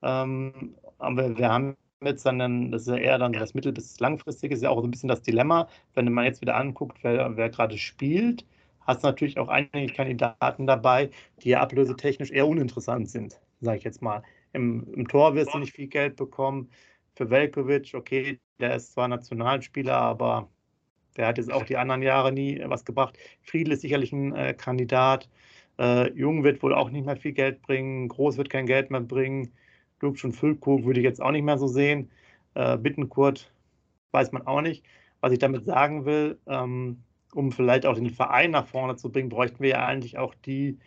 Ähm, 0.03 0.75
aber 0.99 1.37
wir 1.37 1.49
haben 1.49 1.77
jetzt 2.05 2.25
dann, 2.25 2.71
das 2.71 2.83
ist 2.83 2.89
ja 2.89 2.97
eher 2.97 3.19
dann 3.19 3.33
das 3.33 3.55
mittel- 3.55 3.73
bis 3.73 3.99
langfristige, 4.01 4.55
ist 4.55 4.63
ja 4.63 4.71
auch 4.71 4.81
so 4.81 4.87
ein 4.87 4.91
bisschen 4.91 5.09
das 5.09 5.23
Dilemma, 5.23 5.69
wenn 5.95 6.13
man 6.13 6.25
jetzt 6.25 6.41
wieder 6.41 6.57
anguckt, 6.57 6.99
wer, 7.03 7.37
wer 7.37 7.51
gerade 7.51 7.77
spielt, 7.79 8.45
hast 8.81 9.03
du 9.03 9.09
natürlich 9.09 9.39
auch 9.39 9.49
einige 9.49 9.93
Kandidaten 9.93 10.67
dabei, 10.67 11.11
die 11.43 11.51
ja 11.51 11.61
ablösetechnisch 11.61 12.31
eher 12.31 12.47
uninteressant 12.47 13.09
sind, 13.09 13.41
sage 13.61 13.79
ich 13.79 13.85
jetzt 13.85 14.03
mal. 14.03 14.23
Im, 14.53 14.87
Im, 14.95 15.09
Tor 15.09 15.35
wirst 15.35 15.53
du 15.53 15.59
nicht 15.59 15.75
viel 15.75 15.89
Geld 15.89 16.17
bekommen. 16.17 16.71
Für 17.15 17.31
Velkovic, 17.31 17.95
okay, 17.95 18.39
der 18.61 18.77
ist 18.77 18.93
zwar 18.93 19.09
Nationalspieler, 19.09 19.97
aber 19.97 20.49
der 21.17 21.27
hat 21.27 21.39
jetzt 21.39 21.53
auch 21.53 21.65
die 21.65 21.77
anderen 21.77 22.03
Jahre 22.03 22.33
nie 22.33 22.63
was 22.67 22.85
gebracht. 22.85 23.19
Friedel 23.43 23.73
ist 23.73 23.83
sicherlich 23.83 24.13
ein 24.13 24.35
äh, 24.35 24.55
Kandidat. 24.55 25.29
Äh, 25.79 26.13
Jung 26.13 26.45
wird 26.45 26.63
wohl 26.63 26.73
auch 26.73 26.91
nicht 26.91 27.05
mehr 27.05 27.17
viel 27.17 27.33
Geld 27.33 27.61
bringen. 27.61 28.09
Groß 28.09 28.37
wird 28.37 28.51
kein 28.51 28.67
Geld 28.67 28.91
mehr 28.91 29.01
bringen. 29.01 29.53
Lubsch 30.01 30.25
und 30.25 30.33
Füllkrug 30.33 30.85
würde 30.85 31.01
ich 31.01 31.05
jetzt 31.05 31.21
auch 31.21 31.31
nicht 31.33 31.45
mehr 31.45 31.59
so 31.59 31.67
sehen. 31.67 32.11
Äh, 32.55 32.77
Bittenkurt 32.79 33.53
weiß 34.13 34.33
man 34.33 34.47
auch 34.47 34.61
nicht. 34.61 34.85
Was 35.21 35.33
ich 35.33 35.39
damit 35.39 35.65
sagen 35.65 36.05
will, 36.05 36.39
ähm, 36.47 37.03
um 37.35 37.53
vielleicht 37.53 37.87
auch 37.87 37.95
den 37.95 38.11
Verein 38.11 38.53
nach 38.53 38.67
vorne 38.67 38.97
zu 38.97 39.11
bringen, 39.11 39.29
bräuchten 39.29 39.61
wir 39.61 39.71
ja 39.71 39.87
eigentlich 39.87 40.19
auch 40.19 40.35
die 40.35 40.79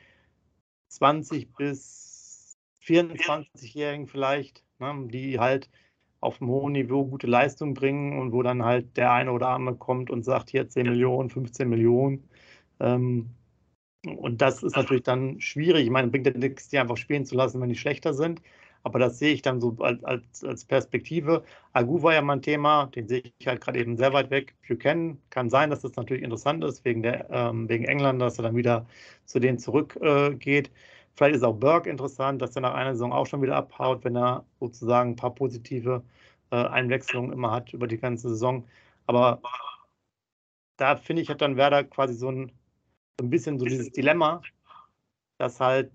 20 0.89 1.53
bis 1.53 2.57
24-Jährigen 2.83 4.07
vielleicht, 4.07 4.63
ne, 4.79 5.07
die 5.07 5.39
halt 5.39 5.69
auf 6.19 6.41
einem 6.41 6.51
hohen 6.51 6.73
Niveau 6.73 7.05
gute 7.05 7.27
Leistung 7.27 7.73
bringen 7.73 8.19
und 8.19 8.31
wo 8.31 8.43
dann 8.43 8.63
halt 8.63 8.95
der 8.97 9.11
eine 9.11 9.31
oder 9.31 9.49
andere 9.49 9.75
kommt 9.75 10.09
und 10.09 10.23
sagt, 10.23 10.51
hier 10.51 10.67
10 10.69 10.87
Millionen, 10.87 11.29
15 11.29 11.67
Millionen. 11.67 12.29
Ähm, 12.79 13.31
und 14.05 14.41
das 14.41 14.63
ist 14.63 14.75
natürlich 14.75 15.03
dann 15.03 15.39
schwierig. 15.41 15.85
Ich 15.85 15.89
meine, 15.89 16.09
bringt 16.09 16.27
ja 16.27 16.33
nichts, 16.33 16.69
die 16.69 16.79
einfach 16.79 16.97
spielen 16.97 17.25
zu 17.25 17.35
lassen, 17.35 17.61
wenn 17.61 17.69
die 17.69 17.75
schlechter 17.75 18.13
sind. 18.13 18.41
Aber 18.83 18.99
das 18.99 19.19
sehe 19.19 19.33
ich 19.33 19.41
dann 19.41 19.61
so 19.61 19.75
als, 19.79 20.43
als, 20.43 20.65
Perspektive. 20.65 21.43
Agu 21.73 22.01
war 22.01 22.13
ja 22.13 22.21
mein 22.21 22.41
Thema, 22.41 22.87
den 22.87 23.07
sehe 23.07 23.23
ich 23.37 23.47
halt 23.47 23.61
gerade 23.61 23.79
eben 23.79 23.97
sehr 23.97 24.13
weit 24.13 24.31
weg. 24.31 24.55
Buchanan 24.67 25.19
kann 25.29 25.49
sein, 25.49 25.69
dass 25.69 25.81
das 25.81 25.95
natürlich 25.95 26.23
interessant 26.23 26.63
ist, 26.63 26.83
wegen, 26.85 27.03
der, 27.03 27.29
ähm, 27.29 27.69
wegen 27.69 27.85
England, 27.85 28.21
dass 28.21 28.39
er 28.39 28.43
dann 28.43 28.55
wieder 28.55 28.87
zu 29.25 29.39
denen 29.39 29.59
zurückgeht. 29.59 30.67
Äh, 30.67 30.71
Vielleicht 31.15 31.35
ist 31.35 31.43
auch 31.43 31.55
Burke 31.55 31.89
interessant, 31.89 32.41
dass 32.41 32.55
er 32.55 32.61
nach 32.61 32.73
einer 32.73 32.93
Saison 32.93 33.11
auch 33.13 33.27
schon 33.27 33.41
wieder 33.41 33.55
abhaut, 33.57 34.03
wenn 34.03 34.15
er 34.15 34.45
sozusagen 34.59 35.11
ein 35.11 35.15
paar 35.15 35.35
positive 35.35 36.03
äh, 36.51 36.55
Einwechslungen 36.55 37.33
immer 37.33 37.51
hat 37.51 37.73
über 37.73 37.87
die 37.87 37.97
ganze 37.97 38.29
Saison. 38.29 38.67
Aber 39.07 39.41
da 40.77 40.95
finde 40.95 41.21
ich, 41.21 41.29
hat 41.29 41.41
dann 41.41 41.57
Werder 41.57 41.83
quasi 41.83 42.13
so 42.13 42.29
ein, 42.29 42.51
so 43.19 43.25
ein 43.25 43.29
bisschen 43.29 43.59
so 43.59 43.65
dieses 43.65 43.91
Dilemma, 43.91 44.41
dass 45.37 45.59
halt 45.59 45.91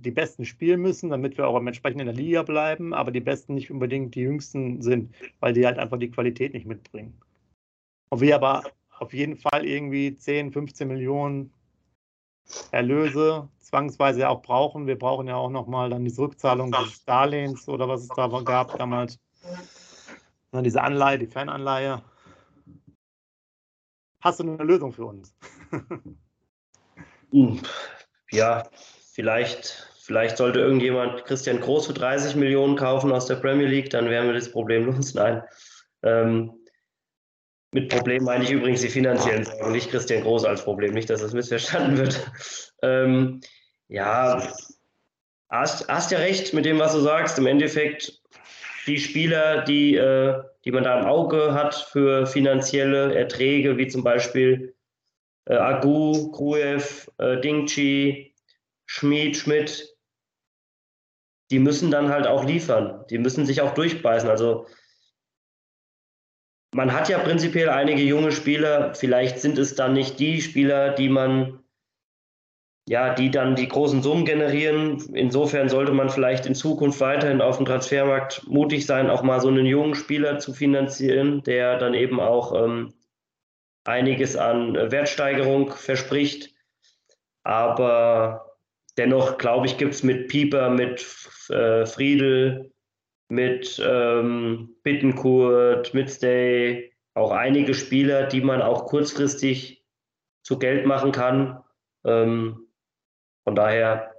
die 0.00 0.10
Besten 0.10 0.44
spielen 0.44 0.80
müssen, 0.80 1.10
damit 1.10 1.36
wir 1.36 1.46
auch 1.46 1.56
entsprechend 1.58 2.00
in 2.00 2.06
der 2.06 2.14
Liga 2.14 2.42
bleiben, 2.42 2.94
aber 2.94 3.10
die 3.10 3.20
Besten 3.20 3.54
nicht 3.54 3.70
unbedingt 3.70 4.14
die 4.14 4.20
Jüngsten 4.20 4.82
sind, 4.82 5.14
weil 5.40 5.52
die 5.52 5.66
halt 5.66 5.78
einfach 5.78 5.98
die 5.98 6.10
Qualität 6.10 6.54
nicht 6.54 6.66
mitbringen. 6.66 7.20
Und 8.10 8.20
wir 8.20 8.34
aber 8.34 8.64
auf 8.98 9.12
jeden 9.12 9.36
Fall 9.36 9.64
irgendwie 9.64 10.14
10, 10.14 10.52
15 10.52 10.88
Millionen 10.88 11.52
Erlöse 12.70 13.48
zwangsweise 13.58 14.28
auch 14.28 14.42
brauchen. 14.42 14.86
Wir 14.86 14.98
brauchen 14.98 15.28
ja 15.28 15.36
auch 15.36 15.50
nochmal 15.50 15.90
dann 15.90 16.04
diese 16.04 16.22
Rückzahlung 16.22 16.72
des 16.72 17.04
Darlehens 17.04 17.68
oder 17.68 17.88
was 17.88 18.02
es 18.02 18.08
da 18.08 18.26
gab 18.44 18.76
damals. 18.76 19.18
Dann 20.50 20.64
diese 20.64 20.82
Anleihe, 20.82 21.18
die 21.18 21.26
Fananleihe. 21.26 22.02
Hast 24.20 24.40
du 24.40 24.44
eine 24.44 24.64
Lösung 24.64 24.92
für 24.92 25.06
uns? 25.06 25.34
ja, 28.32 28.68
vielleicht, 29.12 29.89
vielleicht 30.10 30.38
sollte 30.38 30.58
irgendjemand 30.58 31.24
Christian 31.24 31.60
Groß 31.60 31.86
für 31.86 31.92
30 31.92 32.34
Millionen 32.34 32.74
kaufen 32.74 33.12
aus 33.12 33.26
der 33.26 33.36
Premier 33.36 33.68
League, 33.68 33.90
dann 33.90 34.10
wären 34.10 34.26
wir 34.26 34.34
das 34.34 34.50
Problem 34.50 34.86
los. 34.86 35.14
Nein. 35.14 35.40
Ähm, 36.02 36.52
mit 37.70 37.90
Problem 37.90 38.24
meine 38.24 38.42
ich 38.42 38.50
übrigens 38.50 38.80
die 38.80 38.88
finanziellen 38.88 39.44
Sorgen, 39.44 39.70
nicht 39.70 39.88
Christian 39.88 40.24
Groß 40.24 40.44
als 40.46 40.64
Problem, 40.64 40.94
nicht, 40.94 41.08
dass 41.10 41.20
das 41.20 41.32
missverstanden 41.32 41.96
wird. 41.96 42.28
Ähm, 42.82 43.42
ja, 43.88 44.54
hast, 45.50 45.86
hast 45.86 46.10
ja 46.10 46.18
recht 46.18 46.54
mit 46.54 46.64
dem, 46.64 46.78
was 46.78 46.94
du 46.94 47.00
sagst. 47.00 47.38
Im 47.38 47.44
Endeffekt 47.44 48.22
die 48.86 48.98
Spieler, 48.98 49.60
die, 49.64 49.96
äh, 49.96 50.42
die 50.64 50.72
man 50.72 50.84
da 50.84 50.98
im 50.98 51.04
Auge 51.04 51.52
hat 51.52 51.74
für 51.74 52.26
finanzielle 52.26 53.14
Erträge, 53.14 53.76
wie 53.76 53.86
zum 53.86 54.02
Beispiel 54.02 54.74
äh, 55.44 55.56
Agu, 55.56 56.30
Gruev, 56.30 57.10
äh, 57.18 57.38
Dingchi, 57.42 58.34
Schmid, 58.86 59.36
Schmidt, 59.36 59.90
die 61.50 61.58
müssen 61.58 61.90
dann 61.90 62.10
halt 62.10 62.26
auch 62.26 62.44
liefern. 62.44 63.04
Die 63.10 63.18
müssen 63.18 63.46
sich 63.46 63.60
auch 63.60 63.74
durchbeißen. 63.74 64.28
Also 64.28 64.66
man 66.72 66.92
hat 66.92 67.08
ja 67.08 67.18
prinzipiell 67.18 67.68
einige 67.68 68.02
junge 68.02 68.30
Spieler. 68.30 68.94
Vielleicht 68.94 69.40
sind 69.40 69.58
es 69.58 69.74
dann 69.74 69.92
nicht 69.92 70.20
die 70.20 70.40
Spieler, 70.40 70.90
die 70.90 71.08
man, 71.08 71.58
ja, 72.88 73.14
die 73.14 73.32
dann 73.32 73.56
die 73.56 73.66
großen 73.66 74.02
Summen 74.02 74.24
generieren. 74.24 75.12
Insofern 75.14 75.68
sollte 75.68 75.92
man 75.92 76.10
vielleicht 76.10 76.46
in 76.46 76.54
Zukunft 76.54 77.00
weiterhin 77.00 77.40
auf 77.40 77.56
dem 77.56 77.66
Transfermarkt 77.66 78.46
mutig 78.46 78.86
sein, 78.86 79.10
auch 79.10 79.22
mal 79.22 79.40
so 79.40 79.48
einen 79.48 79.66
jungen 79.66 79.96
Spieler 79.96 80.38
zu 80.38 80.52
finanzieren, 80.52 81.42
der 81.42 81.78
dann 81.78 81.94
eben 81.94 82.20
auch 82.20 82.54
ähm, 82.54 82.94
einiges 83.84 84.36
an 84.36 84.74
Wertsteigerung 84.74 85.72
verspricht. 85.72 86.54
Aber 87.42 88.49
dennoch, 89.00 89.38
glaube 89.38 89.66
ich, 89.66 89.78
gibt 89.78 89.94
es 89.94 90.02
mit 90.02 90.28
Pieper, 90.28 90.68
mit 90.68 91.00
äh, 91.48 91.86
Friedel, 91.86 92.70
mit 93.30 93.82
ähm, 93.82 94.76
Bittenkurt, 94.82 95.94
mit 95.94 96.10
Stay, 96.10 96.92
auch 97.14 97.30
einige 97.30 97.72
Spieler, 97.72 98.26
die 98.26 98.42
man 98.42 98.60
auch 98.60 98.84
kurzfristig 98.84 99.82
zu 100.42 100.58
Geld 100.58 100.84
machen 100.84 101.12
kann. 101.12 101.62
Ähm, 102.04 102.66
von 103.44 103.54
daher, 103.54 104.14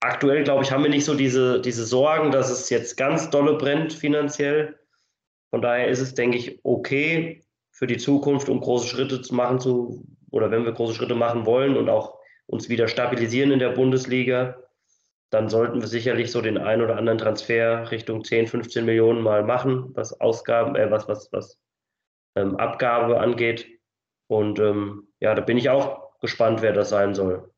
aktuell, 0.00 0.44
glaube 0.44 0.62
ich, 0.62 0.72
haben 0.72 0.82
wir 0.82 0.90
nicht 0.90 1.06
so 1.06 1.14
diese, 1.14 1.62
diese 1.62 1.86
Sorgen, 1.86 2.30
dass 2.30 2.50
es 2.50 2.68
jetzt 2.68 2.98
ganz 2.98 3.30
dolle 3.30 3.54
brennt 3.54 3.94
finanziell. 3.94 4.78
Von 5.48 5.62
daher 5.62 5.88
ist 5.88 6.00
es, 6.00 6.12
denke 6.12 6.36
ich, 6.36 6.60
okay 6.64 7.42
für 7.70 7.86
die 7.86 7.96
Zukunft, 7.96 8.50
um 8.50 8.60
große 8.60 8.88
Schritte 8.88 9.22
zu 9.22 9.34
machen 9.34 9.58
zu, 9.58 10.06
oder 10.30 10.50
wenn 10.50 10.66
wir 10.66 10.72
große 10.72 10.94
Schritte 10.94 11.14
machen 11.14 11.46
wollen 11.46 11.78
und 11.78 11.88
auch 11.88 12.15
uns 12.46 12.68
wieder 12.68 12.88
stabilisieren 12.88 13.50
in 13.50 13.58
der 13.58 13.70
Bundesliga, 13.70 14.56
dann 15.30 15.48
sollten 15.48 15.80
wir 15.80 15.88
sicherlich 15.88 16.30
so 16.30 16.40
den 16.40 16.58
einen 16.58 16.82
oder 16.82 16.96
anderen 16.96 17.18
Transfer 17.18 17.90
Richtung 17.90 18.24
10, 18.24 18.46
15 18.46 18.84
Millionen 18.84 19.22
mal 19.22 19.42
machen, 19.42 19.90
was 19.94 20.20
Ausgaben, 20.20 20.76
äh, 20.76 20.90
was, 20.90 21.08
was, 21.08 21.32
was 21.32 21.58
ähm, 22.36 22.56
Abgabe 22.56 23.20
angeht. 23.20 23.66
Und 24.28 24.58
ähm, 24.58 25.08
ja, 25.20 25.34
da 25.34 25.42
bin 25.42 25.58
ich 25.58 25.68
auch 25.68 26.18
gespannt, 26.20 26.62
wer 26.62 26.72
das 26.72 26.90
sein 26.90 27.14
soll. 27.14 27.52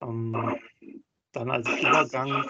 Um, 0.00 0.34
ähm, 0.34 1.02
dann 1.32 1.50
als 1.50 1.68
Übergang, 1.68 2.48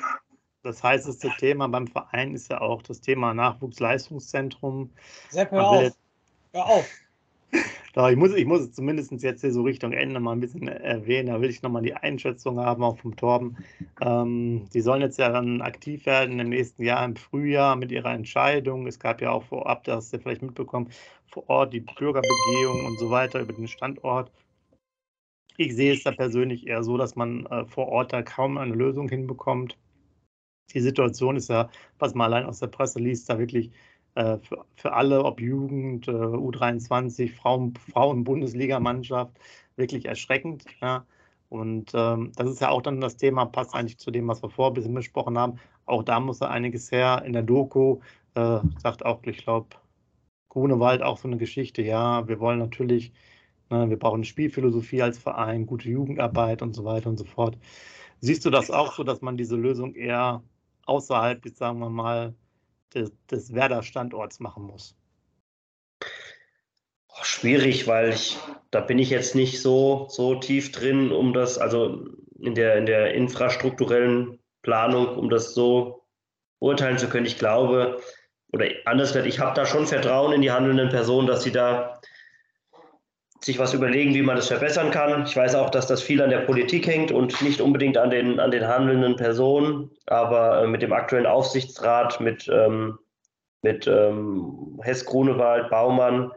das 0.62 0.82
heißeste 0.82 1.30
Thema 1.38 1.68
beim 1.68 1.86
Verein 1.86 2.34
ist 2.34 2.50
ja 2.50 2.60
auch 2.60 2.82
das 2.82 3.00
Thema 3.00 3.34
Nachwuchsleistungszentrum. 3.34 4.92
Sepp, 5.30 5.50
hör 5.50 5.68
auf. 5.68 5.98
Hör 6.52 6.66
auf. 6.66 7.07
Ich 8.06 8.16
muss, 8.16 8.32
ich 8.32 8.46
muss 8.46 8.60
es 8.60 8.72
zumindest 8.72 9.10
jetzt 9.22 9.40
hier 9.40 9.52
so 9.52 9.62
Richtung 9.62 9.92
Ende 9.92 10.20
mal 10.20 10.32
ein 10.32 10.40
bisschen 10.40 10.68
erwähnen. 10.68 11.26
Da 11.28 11.40
will 11.40 11.50
ich 11.50 11.62
nochmal 11.62 11.82
die 11.82 11.94
Einschätzung 11.94 12.60
haben, 12.60 12.84
auch 12.84 12.96
vom 12.98 13.16
Torben. 13.16 13.56
Ähm, 14.00 14.68
die 14.72 14.80
sollen 14.82 15.02
jetzt 15.02 15.18
ja 15.18 15.30
dann 15.30 15.60
aktiv 15.62 16.06
werden 16.06 16.38
im 16.38 16.50
nächsten 16.50 16.84
Jahr 16.84 17.04
im 17.04 17.16
Frühjahr 17.16 17.74
mit 17.74 17.90
ihrer 17.90 18.14
Entscheidung. 18.14 18.86
Es 18.86 19.00
gab 19.00 19.20
ja 19.20 19.32
auch 19.32 19.42
vorab, 19.42 19.82
das 19.82 19.96
hast 19.96 20.12
du 20.12 20.20
vielleicht 20.20 20.42
mitbekommen, 20.42 20.90
vor 21.26 21.48
Ort 21.50 21.72
die 21.72 21.80
Bürgerbegehung 21.80 22.86
und 22.86 22.98
so 23.00 23.10
weiter 23.10 23.40
über 23.40 23.52
den 23.52 23.66
Standort. 23.66 24.30
Ich 25.56 25.74
sehe 25.74 25.92
es 25.92 26.04
da 26.04 26.12
persönlich 26.12 26.68
eher 26.68 26.84
so, 26.84 26.96
dass 26.96 27.16
man 27.16 27.46
äh, 27.46 27.64
vor 27.66 27.88
Ort 27.88 28.12
da 28.12 28.22
kaum 28.22 28.58
eine 28.58 28.74
Lösung 28.74 29.08
hinbekommt. 29.08 29.76
die 30.74 30.80
Situation 30.80 31.36
ist 31.36 31.48
ja, 31.48 31.68
was 31.98 32.14
man 32.14 32.32
allein 32.32 32.46
aus 32.46 32.60
der 32.60 32.68
Presse 32.68 32.98
liest, 33.00 33.28
da 33.30 33.38
wirklich 33.38 33.70
äh, 34.18 34.38
für, 34.40 34.64
für 34.74 34.92
alle, 34.92 35.24
ob 35.24 35.40
Jugend, 35.40 36.08
äh, 36.08 36.10
U23, 36.10 37.32
Frauen, 37.32 37.74
Frauen-Bundesligamannschaft, 37.92 39.38
wirklich 39.76 40.06
erschreckend. 40.06 40.64
Ja. 40.82 41.06
Und 41.48 41.92
ähm, 41.94 42.32
das 42.34 42.50
ist 42.50 42.60
ja 42.60 42.70
auch 42.70 42.82
dann 42.82 43.00
das 43.00 43.16
Thema, 43.16 43.46
passt 43.46 43.74
eigentlich 43.74 43.98
zu 43.98 44.10
dem, 44.10 44.26
was 44.26 44.42
wir 44.42 44.50
vorher 44.50 44.72
ein 44.72 44.74
bisschen 44.74 44.94
besprochen 44.94 45.38
haben. 45.38 45.60
Auch 45.86 46.02
da 46.02 46.18
muss 46.18 46.40
er 46.40 46.50
einiges 46.50 46.90
her. 46.90 47.22
In 47.24 47.32
der 47.32 47.42
Doku 47.42 48.00
äh, 48.34 48.58
sagt 48.78 49.06
auch, 49.06 49.22
ich 49.22 49.38
glaube, 49.38 49.68
Grunewald 50.48 51.02
auch 51.02 51.18
so 51.18 51.28
eine 51.28 51.36
Geschichte. 51.36 51.82
Ja, 51.82 52.26
wir 52.26 52.40
wollen 52.40 52.58
natürlich, 52.58 53.12
ne, 53.70 53.88
wir 53.88 53.98
brauchen 53.98 54.24
Spielphilosophie 54.24 55.02
als 55.02 55.18
Verein, 55.18 55.66
gute 55.66 55.88
Jugendarbeit 55.88 56.60
und 56.62 56.74
so 56.74 56.84
weiter 56.84 57.08
und 57.08 57.18
so 57.18 57.24
fort. 57.24 57.56
Siehst 58.20 58.44
du 58.44 58.50
das 58.50 58.70
auch 58.70 58.94
so, 58.94 59.04
dass 59.04 59.22
man 59.22 59.36
diese 59.36 59.56
Lösung 59.56 59.94
eher 59.94 60.42
außerhalb, 60.86 61.46
sagen 61.54 61.78
wir 61.78 61.90
mal, 61.90 62.34
des, 62.94 63.12
des 63.30 63.54
Werder-Standorts 63.54 64.40
machen 64.40 64.64
muss? 64.64 64.96
Schwierig, 67.22 67.86
weil 67.86 68.10
ich, 68.10 68.38
da 68.70 68.80
bin 68.80 68.98
ich 68.98 69.10
jetzt 69.10 69.34
nicht 69.34 69.60
so, 69.60 70.06
so 70.08 70.36
tief 70.36 70.70
drin, 70.70 71.10
um 71.10 71.32
das, 71.32 71.58
also 71.58 72.06
in 72.38 72.54
der, 72.54 72.76
in 72.76 72.86
der 72.86 73.14
infrastrukturellen 73.14 74.38
Planung, 74.62 75.16
um 75.16 75.28
das 75.28 75.54
so 75.54 76.04
urteilen 76.60 76.98
zu 76.98 77.08
können. 77.08 77.26
Ich 77.26 77.38
glaube, 77.38 78.00
oder 78.52 78.66
anders 78.84 79.12
gesagt, 79.12 79.26
ich 79.26 79.40
habe 79.40 79.54
da 79.54 79.66
schon 79.66 79.86
Vertrauen 79.86 80.32
in 80.32 80.42
die 80.42 80.50
handelnden 80.50 80.88
Personen, 80.88 81.26
dass 81.26 81.42
sie 81.42 81.52
da 81.52 82.00
sich 83.48 83.58
was 83.58 83.72
überlegen, 83.72 84.14
wie 84.14 84.20
man 84.20 84.36
das 84.36 84.48
verbessern 84.48 84.90
kann. 84.90 85.24
Ich 85.24 85.34
weiß 85.34 85.54
auch, 85.54 85.70
dass 85.70 85.86
das 85.86 86.02
viel 86.02 86.20
an 86.20 86.28
der 86.28 86.40
Politik 86.40 86.86
hängt 86.86 87.10
und 87.10 87.40
nicht 87.40 87.62
unbedingt 87.62 87.96
an 87.96 88.10
den, 88.10 88.38
an 88.40 88.50
den 88.50 88.68
handelnden 88.68 89.16
Personen, 89.16 89.90
aber 90.06 90.62
äh, 90.62 90.66
mit 90.66 90.82
dem 90.82 90.92
aktuellen 90.92 91.24
Aufsichtsrat, 91.24 92.20
mit, 92.20 92.46
ähm, 92.52 92.98
mit 93.62 93.86
ähm, 93.86 94.78
Hess 94.82 95.02
Grunewald, 95.06 95.70
Baumann, 95.70 96.30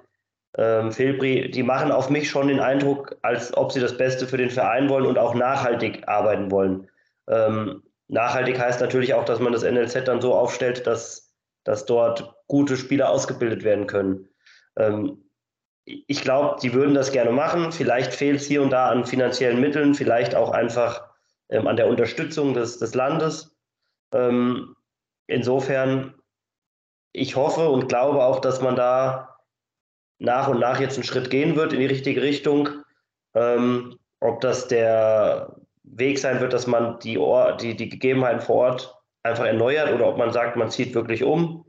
ähm, 0.58 0.94
Filbri, 0.94 1.51
die 1.51 1.63
machen 1.63 1.91
auf 1.91 2.10
mich 2.10 2.30
schon 2.30 2.48
den 2.48 2.62
Eindruck, 2.62 3.18
als 3.24 3.56
ob 3.58 3.74
sie 3.74 3.82
das 3.82 3.98
Beste 3.98 4.25
für 4.25 4.38
den 4.38 4.50
Verein 4.50 4.88
wollen 4.88 5.06
und 5.06 5.18
auch 5.18 5.36
nachhaltig 5.36 6.08
arbeiten 6.08 6.50
wollen. 6.50 6.89
Ähm, 7.27 7.84
nachhaltig 8.08 8.58
heißt 8.58 8.80
natürlich 8.80 9.13
auch, 9.13 9.25
dass 9.25 9.39
man 9.39 9.51
das 9.51 9.63
NLZ 9.63 10.06
dann 10.06 10.22
so 10.22 10.34
aufstellt, 10.34 10.88
dass, 10.88 11.34
dass 11.65 11.86
dort 11.86 12.36
gute 12.48 12.77
Spieler 12.77 13.10
ausgebildet 13.10 13.65
werden 13.65 13.86
können. 13.86 14.30
Ähm, 14.77 15.18
ich 15.86 16.22
glaube, 16.22 16.60
die 16.62 16.74
würden 16.74 16.94
das 16.94 17.12
gerne 17.12 17.32
machen. 17.32 17.72
Vielleicht 17.72 18.14
fehlt 18.14 18.42
es 18.42 18.48
hier 18.48 18.62
und 18.62 18.70
da 18.70 18.90
an 18.90 19.06
finanziellen 19.06 19.60
Mitteln, 19.60 19.96
vielleicht 19.96 20.36
auch 20.36 20.52
einfach 20.52 21.10
ähm, 21.50 21.68
an 21.68 21.76
der 21.76 21.88
Unterstützung 21.88 22.54
des, 22.54 22.78
des 22.78 22.94
Landes. 22.94 23.56
Ähm, 24.14 24.76
insofern, 25.28 26.14
ich 27.14 27.36
hoffe 27.36 27.70
und 27.70 27.88
glaube 27.88 28.24
auch, 28.24 28.40
dass 28.40 28.62
man 28.62 28.76
da 28.76 29.40
nach 30.20 30.48
und 30.48 30.60
nach 30.60 30.80
jetzt 30.80 30.96
einen 30.96 31.04
Schritt 31.04 31.30
gehen 31.30 31.56
wird 31.56 31.74
in 31.74 31.80
die 31.80 31.88
richtige 31.88 32.22
Richtung. 32.22 32.70
Ähm, 33.34 33.98
ob 34.20 34.42
das 34.42 34.68
der 34.68 35.56
Weg 35.84 36.20
sein 36.20 36.40
wird, 36.42 36.54
dass 36.54 36.68
man 36.68 37.00
die, 37.00 37.18
Or 37.18 37.58
die, 37.58 37.76
die 37.76 37.90
Gegebenheiten 37.90 38.42
vor 38.42 38.56
Ort 38.58 38.96
einfach 39.24 39.46
erneuert 39.46 39.92
oder 39.92 40.08
ob 40.08 40.18
man 40.18 40.32
sagt, 40.32 40.58
man 40.58 40.70
zieht 40.70 40.94
wirklich 40.94 41.24
um 41.24 41.66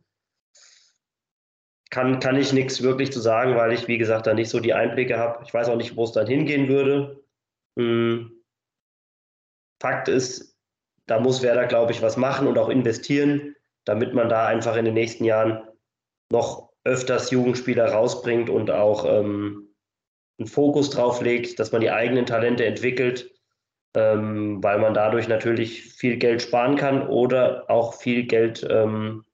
kann, 1.93 2.21
kann 2.21 2.37
ich 2.37 2.55
nichts 2.55 2.83
wirklich 2.83 3.13
zu 3.13 3.21
sagen, 3.21 3.55
weil 3.55 3.73
ich, 3.73 3.87
wie 3.87 3.99
gesagt, 3.99 4.27
da 4.27 4.33
nicht 4.33 4.49
so 4.49 4.61
die 4.61 4.73
Einblicke 4.73 5.19
habe. 5.19 5.45
Ich 5.45 5.53
weiß 5.53 5.69
auch 5.69 5.77
nicht, 5.77 5.95
wo 5.95 6.05
es 6.05 6.13
dann 6.13 6.27
hingehen 6.27 6.69
würde. 6.69 7.23
Hm. 7.79 8.33
Fakt 9.79 10.09
ist, 10.09 10.57
da 11.07 11.21
muss 11.21 11.43
Werder, 11.43 11.67
glaube 11.67 11.93
ich, 11.93 12.01
was 12.01 12.17
machen 12.17 12.47
und 12.47 12.57
auch 12.57 12.71
investieren, 12.71 13.55
damit 13.85 14.15
man 14.15 14.31
da 14.31 14.47
einfach 14.47 14.77
in 14.77 14.87
den 14.87 14.95
nächsten 14.95 15.25
Jahren 15.25 15.69
noch 16.31 16.71
öfters 16.85 17.31
Jugendspieler 17.31 17.93
rausbringt 17.93 18.49
und 18.49 18.71
auch 18.71 19.05
ähm, 19.05 19.75
einen 20.39 20.49
Fokus 20.49 20.89
drauf 20.89 21.21
legt, 21.21 21.59
dass 21.61 21.73
man 21.73 21.83
die 21.83 21.91
eigenen 21.91 22.25
Talente 22.25 22.65
entwickelt, 22.65 23.31
ähm, 23.95 24.63
weil 24.63 24.79
man 24.79 24.95
dadurch 24.95 25.29
natürlich 25.29 25.93
viel 25.93 26.17
Geld 26.17 26.41
sparen 26.41 26.77
kann 26.77 27.07
oder 27.07 27.69
auch 27.69 27.93
viel 27.95 28.25
Geld 28.25 28.67
ähm, 28.71 29.27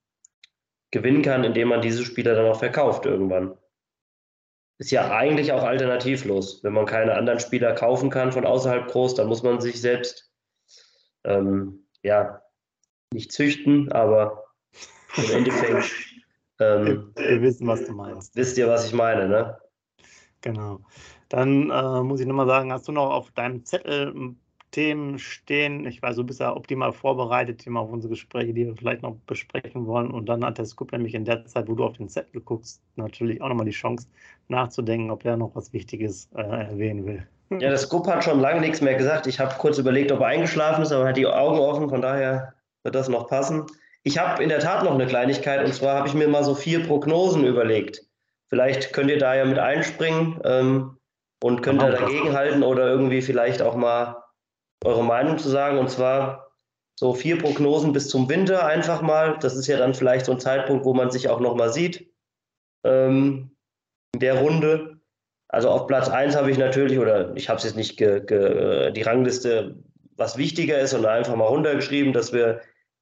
gewinnen 0.90 1.22
kann, 1.22 1.44
indem 1.44 1.68
man 1.68 1.82
diese 1.82 2.04
Spieler 2.04 2.34
dann 2.34 2.46
auch 2.46 2.58
verkauft 2.58 3.06
irgendwann. 3.06 3.56
Ist 4.78 4.90
ja 4.92 5.10
eigentlich 5.10 5.52
auch 5.52 5.64
alternativlos. 5.64 6.62
Wenn 6.62 6.72
man 6.72 6.86
keine 6.86 7.14
anderen 7.14 7.40
Spieler 7.40 7.74
kaufen 7.74 8.10
kann 8.10 8.32
von 8.32 8.46
außerhalb 8.46 8.86
groß, 8.88 9.16
dann 9.16 9.26
muss 9.26 9.42
man 9.42 9.60
sich 9.60 9.80
selbst 9.80 10.32
ähm, 11.24 11.86
ja 12.02 12.42
nicht 13.12 13.32
züchten, 13.32 13.90
aber 13.90 14.44
im 15.16 15.30
Endeffekt 15.30 15.90
ähm, 16.60 17.12
wir, 17.16 17.30
wir, 17.30 17.42
wissen, 17.42 17.66
was 17.66 17.84
du 17.84 17.92
meinst. 17.92 18.36
Wisst 18.36 18.56
ihr, 18.56 18.68
was 18.68 18.86
ich 18.86 18.92
meine, 18.92 19.28
ne? 19.28 19.58
Genau. 20.42 20.80
Dann 21.28 21.70
äh, 21.70 22.02
muss 22.02 22.20
ich 22.20 22.26
nochmal 22.26 22.46
sagen, 22.46 22.72
hast 22.72 22.86
du 22.86 22.92
noch 22.92 23.10
auf 23.10 23.30
deinem 23.32 23.64
Zettel 23.64 24.36
Themen 24.70 25.18
stehen. 25.18 25.86
Ich 25.86 26.02
weiß, 26.02 26.16
du 26.16 26.24
bist 26.24 26.40
ja 26.40 26.54
optimal 26.54 26.92
vorbereitet 26.92 27.66
immer 27.66 27.80
auf 27.80 27.90
unsere 27.90 28.10
Gespräche, 28.10 28.52
die 28.52 28.66
wir 28.66 28.76
vielleicht 28.76 29.02
noch 29.02 29.16
besprechen 29.26 29.86
wollen. 29.86 30.10
Und 30.10 30.26
dann 30.26 30.44
hat 30.44 30.58
der 30.58 30.66
Scoop 30.66 30.92
nämlich 30.92 31.14
in 31.14 31.24
der 31.24 31.44
Zeit, 31.46 31.68
wo 31.68 31.74
du 31.74 31.84
auf 31.84 31.96
den 31.96 32.08
Zettel 32.08 32.40
guckst, 32.40 32.82
natürlich 32.96 33.40
auch 33.40 33.48
nochmal 33.48 33.66
die 33.66 33.72
Chance 33.72 34.06
nachzudenken, 34.48 35.10
ob 35.10 35.24
er 35.24 35.36
noch 35.36 35.54
was 35.54 35.72
Wichtiges 35.72 36.28
äh, 36.34 36.42
erwähnen 36.42 37.06
will. 37.06 37.26
Ja, 37.50 37.70
der 37.70 37.78
Scoop 37.78 38.06
hat 38.06 38.24
schon 38.24 38.40
lange 38.40 38.60
nichts 38.60 38.82
mehr 38.82 38.94
gesagt. 38.94 39.26
Ich 39.26 39.40
habe 39.40 39.54
kurz 39.58 39.78
überlegt, 39.78 40.12
ob 40.12 40.20
er 40.20 40.26
eingeschlafen 40.26 40.82
ist, 40.82 40.92
aber 40.92 41.04
er 41.04 41.08
hat 41.10 41.16
die 41.16 41.26
Augen 41.26 41.58
offen, 41.58 41.88
von 41.88 42.02
daher 42.02 42.52
wird 42.82 42.94
das 42.94 43.08
noch 43.08 43.26
passen. 43.28 43.64
Ich 44.02 44.18
habe 44.18 44.42
in 44.42 44.50
der 44.50 44.60
Tat 44.60 44.84
noch 44.84 44.94
eine 44.94 45.06
Kleinigkeit 45.06 45.64
und 45.64 45.72
zwar 45.72 45.96
habe 45.96 46.08
ich 46.08 46.14
mir 46.14 46.28
mal 46.28 46.44
so 46.44 46.54
vier 46.54 46.86
Prognosen 46.86 47.44
überlegt. 47.44 48.02
Vielleicht 48.48 48.92
könnt 48.92 49.10
ihr 49.10 49.18
da 49.18 49.34
ja 49.34 49.44
mit 49.44 49.58
einspringen 49.58 50.40
ähm, 50.44 50.98
und 51.42 51.62
könnt 51.62 51.82
ihr 51.82 51.90
dagegen 51.90 52.32
halten 52.32 52.62
oder 52.62 52.86
irgendwie 52.86 53.22
vielleicht 53.22 53.62
auch 53.62 53.76
mal 53.76 54.16
eure 54.84 55.04
Meinung 55.04 55.38
zu 55.38 55.48
sagen. 55.48 55.78
Und 55.78 55.90
zwar 55.90 56.48
so 56.98 57.14
vier 57.14 57.38
Prognosen 57.38 57.92
bis 57.92 58.08
zum 58.08 58.28
Winter 58.28 58.66
einfach 58.66 59.02
mal. 59.02 59.38
Das 59.40 59.56
ist 59.56 59.66
ja 59.66 59.78
dann 59.78 59.94
vielleicht 59.94 60.26
so 60.26 60.32
ein 60.32 60.40
Zeitpunkt, 60.40 60.84
wo 60.84 60.94
man 60.94 61.10
sich 61.10 61.28
auch 61.28 61.40
nochmal 61.40 61.72
sieht 61.72 62.12
ähm, 62.84 63.56
in 64.12 64.20
der 64.20 64.40
Runde. 64.40 65.00
Also 65.48 65.70
auf 65.70 65.86
Platz 65.86 66.08
1 66.08 66.36
habe 66.36 66.50
ich 66.50 66.58
natürlich, 66.58 66.98
oder 66.98 67.34
ich 67.36 67.48
habe 67.48 67.58
es 67.58 67.64
jetzt 67.64 67.76
nicht 67.76 67.96
ge, 67.96 68.20
ge, 68.24 68.92
die 68.92 69.02
Rangliste, 69.02 69.76
was 70.16 70.36
wichtiger 70.36 70.78
ist, 70.78 70.90
sondern 70.90 71.12
einfach 71.12 71.36
mal 71.36 71.46
runtergeschrieben, 71.46 72.12
dass 72.12 72.32
wir 72.32 72.60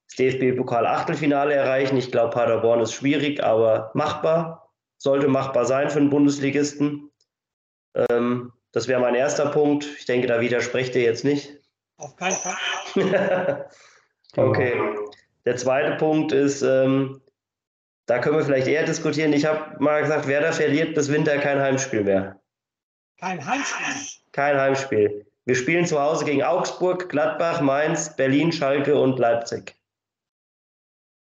das 0.08 0.16
DFB-Pokal-Achtelfinale 0.16 1.54
erreichen. 1.54 1.96
Ich 1.96 2.12
glaube, 2.12 2.34
Paderborn 2.34 2.80
ist 2.80 2.92
schwierig, 2.92 3.42
aber 3.42 3.90
machbar. 3.94 4.70
Sollte 4.98 5.28
machbar 5.28 5.66
sein 5.66 5.90
für 5.90 5.98
einen 5.98 6.10
Bundesligisten. 6.10 7.10
Ähm, 8.10 8.52
das 8.72 8.88
wäre 8.88 9.00
mein 9.00 9.14
erster 9.14 9.50
Punkt. 9.50 9.86
Ich 9.98 10.04
denke, 10.04 10.26
da 10.26 10.40
widersprecht 10.40 10.94
ihr 10.94 11.02
jetzt 11.02 11.24
nicht. 11.24 11.58
Auf 11.98 12.16
keinen 12.16 12.37
Fall. 12.37 12.56
okay. 14.37 14.80
Der 15.44 15.56
zweite 15.56 15.96
Punkt 15.96 16.32
ist, 16.32 16.62
ähm, 16.62 17.20
da 18.06 18.18
können 18.18 18.37
wir 18.37 18.44
vielleicht 18.44 18.66
eher 18.66 18.85
diskutieren. 18.85 19.32
Ich 19.32 19.46
habe 19.46 19.82
mal 19.82 20.02
gesagt, 20.02 20.26
Werder 20.26 20.52
verliert 20.52 20.94
bis 20.94 21.11
Winter 21.11 21.38
kein 21.38 21.61
Heimspiel 21.61 22.04
mehr. 22.04 22.40
Kein 23.18 23.44
Heimspiel? 23.44 23.94
Kein 24.32 24.61
Heimspiel. 24.61 25.26
Wir 25.44 25.54
spielen 25.54 25.87
zu 25.87 26.00
Hause 26.00 26.24
gegen 26.24 26.42
Augsburg, 26.42 27.09
Gladbach, 27.09 27.61
Mainz, 27.61 28.14
Berlin, 28.16 28.50
Schalke 28.52 28.98
und 28.98 29.18
Leipzig. 29.18 29.75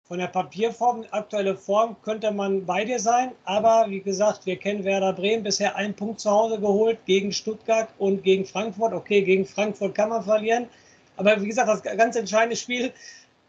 Von 0.08 0.20
der 0.20 0.28
Papierform, 0.28 1.04
aktuelle 1.10 1.58
Form, 1.58 1.96
könnte 2.04 2.30
man 2.30 2.63
bei 2.63 2.86
dir 2.86 3.00
sein. 3.00 3.32
Aber 3.44 3.88
wie 3.89 4.02
gesagt, 4.02 4.46
wir 4.46 4.56
kennen 4.56 4.84
Werder 4.84 5.13
Bremen 5.13 5.41
bisher 5.41 5.76
einen 5.76 5.96
Punkt 5.96 6.20
zu 6.20 6.30
Hause 6.30 6.60
geholt 6.60 7.00
gegen 7.08 7.32
Stuttgart 7.32 7.89
und 7.98 8.24
gegen 8.24 8.46
Frankfurt. 8.46 8.94
Okay, 8.94 9.24
gegen 9.24 9.48
Frankfurt 9.48 9.96
kann 9.96 10.10
man 10.10 10.24
verlieren. 10.24 10.68
Aber 11.18 11.41
wie 11.41 11.48
gesagt, 11.48 11.70
das 11.70 11.82
ganz 11.82 12.15
entscheidende 12.15 12.56
Spiel 12.56 12.94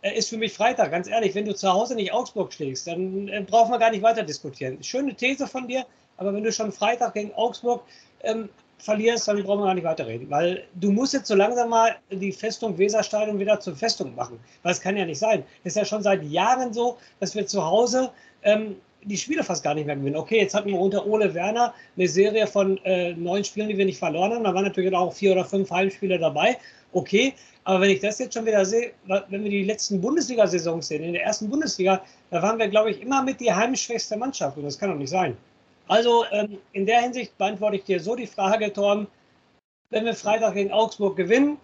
äh, 0.01 0.17
ist 0.17 0.31
für 0.31 0.39
mich 0.39 0.55
Freitag. 0.55 0.93
Ganz 0.93 1.09
ehrlich, 1.09 1.35
wenn 1.35 1.45
du 1.45 1.55
zu 1.55 1.71
Hause 1.71 1.95
nicht 1.95 2.15
Augsburg 2.15 2.51
schlägst, 2.55 2.87
dann 2.87 3.29
äh, 3.29 3.43
brauchen 3.43 3.71
wir 3.71 3.79
gar 3.79 3.91
nicht 3.91 4.03
weiter 4.03 4.23
diskutieren. 4.23 4.83
Schöne 4.83 5.15
These 5.15 5.47
von 5.47 5.69
dir. 5.69 5.85
Aber 6.17 6.33
wenn 6.33 6.43
du 6.43 6.53
schon 6.53 6.73
Freitag 6.73 7.13
gegen 7.13 7.35
Augsburg 7.35 7.83
ähm, 8.23 8.49
verlierst, 8.79 9.27
dann 9.29 9.43
brauchen 9.43 9.61
wir 9.61 9.67
gar 9.67 9.75
nicht 9.75 9.85
weiterreden. 9.85 10.31
Weil 10.31 10.65
du 10.75 10.91
musst 10.91 11.15
jetzt 11.15 11.29
so 11.29 11.35
langsam 11.35 11.71
mal 11.71 11.97
die 12.11 12.33
Festung 12.33 12.77
Weserstadion 12.77 13.39
wieder 13.39 13.59
zur 13.61 13.75
Festung 13.75 14.15
machen. 14.15 14.39
Weil 14.63 14.73
es 14.73 14.81
kann 14.81 14.97
ja 14.97 15.05
nicht 15.05 15.19
sein. 15.19 15.45
Es 15.65 15.73
ist 15.73 15.77
ja 15.77 15.85
schon 15.85 16.03
seit 16.03 16.23
Jahren 16.25 16.73
so, 16.73 16.99
dass 17.21 17.35
wir 17.35 17.47
zu 17.47 17.65
Hause 17.65 18.11
ähm, 18.43 18.77
die 19.03 19.17
Spiele 19.17 19.45
fast 19.45 19.63
gar 19.63 19.75
nicht 19.75 19.87
mehr 19.87 19.97
gewinnen. 19.97 20.17
Okay, 20.17 20.41
jetzt 20.41 20.55
hatten 20.55 20.69
wir 20.69 20.79
unter 20.79 21.07
Ole 21.07 21.33
Werner 21.33 21.73
eine 21.97 22.09
Serie 22.09 22.47
von 22.47 22.79
äh, 22.85 23.15
neun 23.15 23.45
Spielen, 23.45 23.69
die 23.69 23.79
wir 23.79 23.85
nicht 23.85 23.99
verloren 23.99 24.33
haben. 24.33 24.45
Da 24.45 24.55
waren 24.55 24.65
natürlich 24.65 24.95
auch 24.95 25.13
vier 25.13 25.33
oder 25.33 25.45
fünf 25.45 25.71
Heimspiele 25.71 26.19
dabei. 26.19 26.59
Okay, 26.93 27.35
aber 27.65 27.81
wenn 27.81 27.91
ich 27.91 28.01
das 28.01 28.19
jetzt 28.19 28.35
schon 28.35 28.47
wieder 28.47 28.65
sehe, 28.65 28.93
wenn 29.29 29.43
wir 29.43 29.51
die 29.51 29.65
letzten 29.65 30.01
Bundesliga-Saisons 30.01 30.89
sehen, 30.89 31.03
in 31.03 31.13
der 31.13 31.25
ersten 31.25 31.49
Bundesliga, 31.49 32.03
da 32.31 32.43
waren 32.43 32.59
wir, 32.59 32.69
glaube 32.69 32.91
ich, 32.91 33.03
immer 33.03 33.23
mit 33.23 33.41
die 33.41 33.53
heimschwächste 33.53 34.17
Mannschaft. 34.17 34.57
Und 34.57 34.65
das 34.65 34.79
kann 34.79 34.91
doch 34.91 34.97
nicht 34.97 35.11
sein. 35.11 35.37
Also 35.89 36.25
ähm, 36.33 36.59
in 36.73 36.87
der 36.87 37.01
Hinsicht 37.01 37.37
beantworte 37.39 37.77
ich 37.77 37.85
dir 37.85 38.01
so 38.01 38.17
die 38.17 38.27
Frage, 38.27 38.73
Torben, 38.73 39.07
wenn 39.91 40.05
wir 40.05 40.15
Freitag 40.15 40.55
gegen 40.55 40.73
Augsburg 40.73 41.17
gewinnen, 41.17 41.59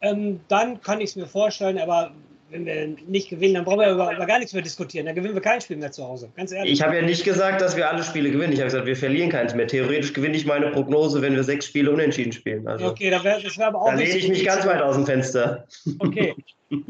ähm, 0.00 0.40
dann 0.48 0.80
kann 0.80 1.00
ich 1.00 1.10
es 1.10 1.16
mir 1.16 1.26
vorstellen, 1.26 1.78
aber 1.78 2.12
wenn 2.50 2.64
wir 2.64 2.96
nicht 3.06 3.28
gewinnen, 3.28 3.54
dann 3.54 3.64
brauchen 3.64 3.80
wir 3.80 3.90
über, 3.90 4.14
über, 4.14 4.24
gar 4.24 4.38
nichts 4.38 4.54
mehr 4.54 4.62
diskutieren. 4.62 5.04
Dann 5.04 5.14
gewinnen 5.14 5.34
wir 5.34 5.42
kein 5.42 5.60
Spiel 5.60 5.76
mehr 5.76 5.92
zu 5.92 6.02
Hause. 6.04 6.30
Ganz 6.34 6.50
ehrlich. 6.50 6.72
Ich 6.72 6.82
habe 6.82 6.96
ja 6.96 7.02
nicht 7.02 7.24
gesagt, 7.24 7.60
dass 7.60 7.76
wir 7.76 7.90
alle 7.90 8.02
Spiele 8.02 8.30
gewinnen. 8.30 8.54
Ich 8.54 8.60
habe 8.60 8.68
gesagt, 8.68 8.86
wir 8.86 8.96
verlieren 8.96 9.28
keins 9.28 9.54
mehr. 9.54 9.66
Theoretisch 9.66 10.14
gewinne 10.14 10.36
ich 10.36 10.46
meine 10.46 10.70
Prognose, 10.70 11.20
wenn 11.20 11.34
wir 11.34 11.44
sechs 11.44 11.66
Spiele 11.66 11.90
unentschieden 11.90 12.32
spielen. 12.32 12.66
Also, 12.66 12.86
okay, 12.86 13.10
da 13.10 13.22
wär, 13.22 13.40
das 13.40 13.58
wäre 13.58 13.68
aber 13.68 13.82
auch. 13.82 13.90
Da 13.90 13.96
lehne 13.96 14.16
ich 14.16 14.28
mich 14.28 14.44
ganz 14.46 14.64
weit 14.64 14.80
aus 14.80 14.94
dem 14.94 15.04
Fenster. 15.04 15.66
Okay. 15.98 16.34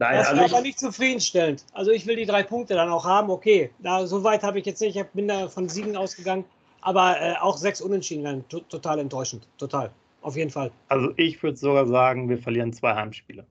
Nein, 0.00 0.16
das 0.16 0.28
also 0.28 0.42
ist 0.42 0.52
aber 0.54 0.62
nicht 0.62 0.80
zufriedenstellend. 0.80 1.62
Also 1.74 1.90
ich 1.90 2.06
will 2.06 2.16
die 2.16 2.24
drei 2.24 2.42
Punkte 2.42 2.72
dann 2.72 2.88
auch 2.88 3.04
haben. 3.04 3.28
Okay, 3.28 3.70
da, 3.80 4.06
so 4.06 4.24
weit 4.24 4.42
habe 4.42 4.58
ich 4.58 4.64
jetzt 4.64 4.80
nicht. 4.80 4.96
Ich 4.96 5.04
bin 5.08 5.28
da 5.28 5.48
von 5.48 5.68
Siegen 5.68 5.94
ausgegangen. 5.94 6.46
Aber 6.80 7.20
äh, 7.20 7.34
auch 7.38 7.58
sechs 7.58 7.82
Unentschieden 7.82 8.24
dann 8.24 8.48
total 8.48 8.98
enttäuschend. 8.98 9.46
Total. 9.58 9.90
Auf 10.22 10.36
jeden 10.36 10.50
Fall. 10.50 10.70
Also 10.88 11.12
ich 11.18 11.42
würde 11.42 11.58
sogar 11.58 11.86
sagen, 11.86 12.30
wir 12.30 12.38
verlieren 12.38 12.72
zwei 12.72 12.94
Heimspiele. 12.94 13.46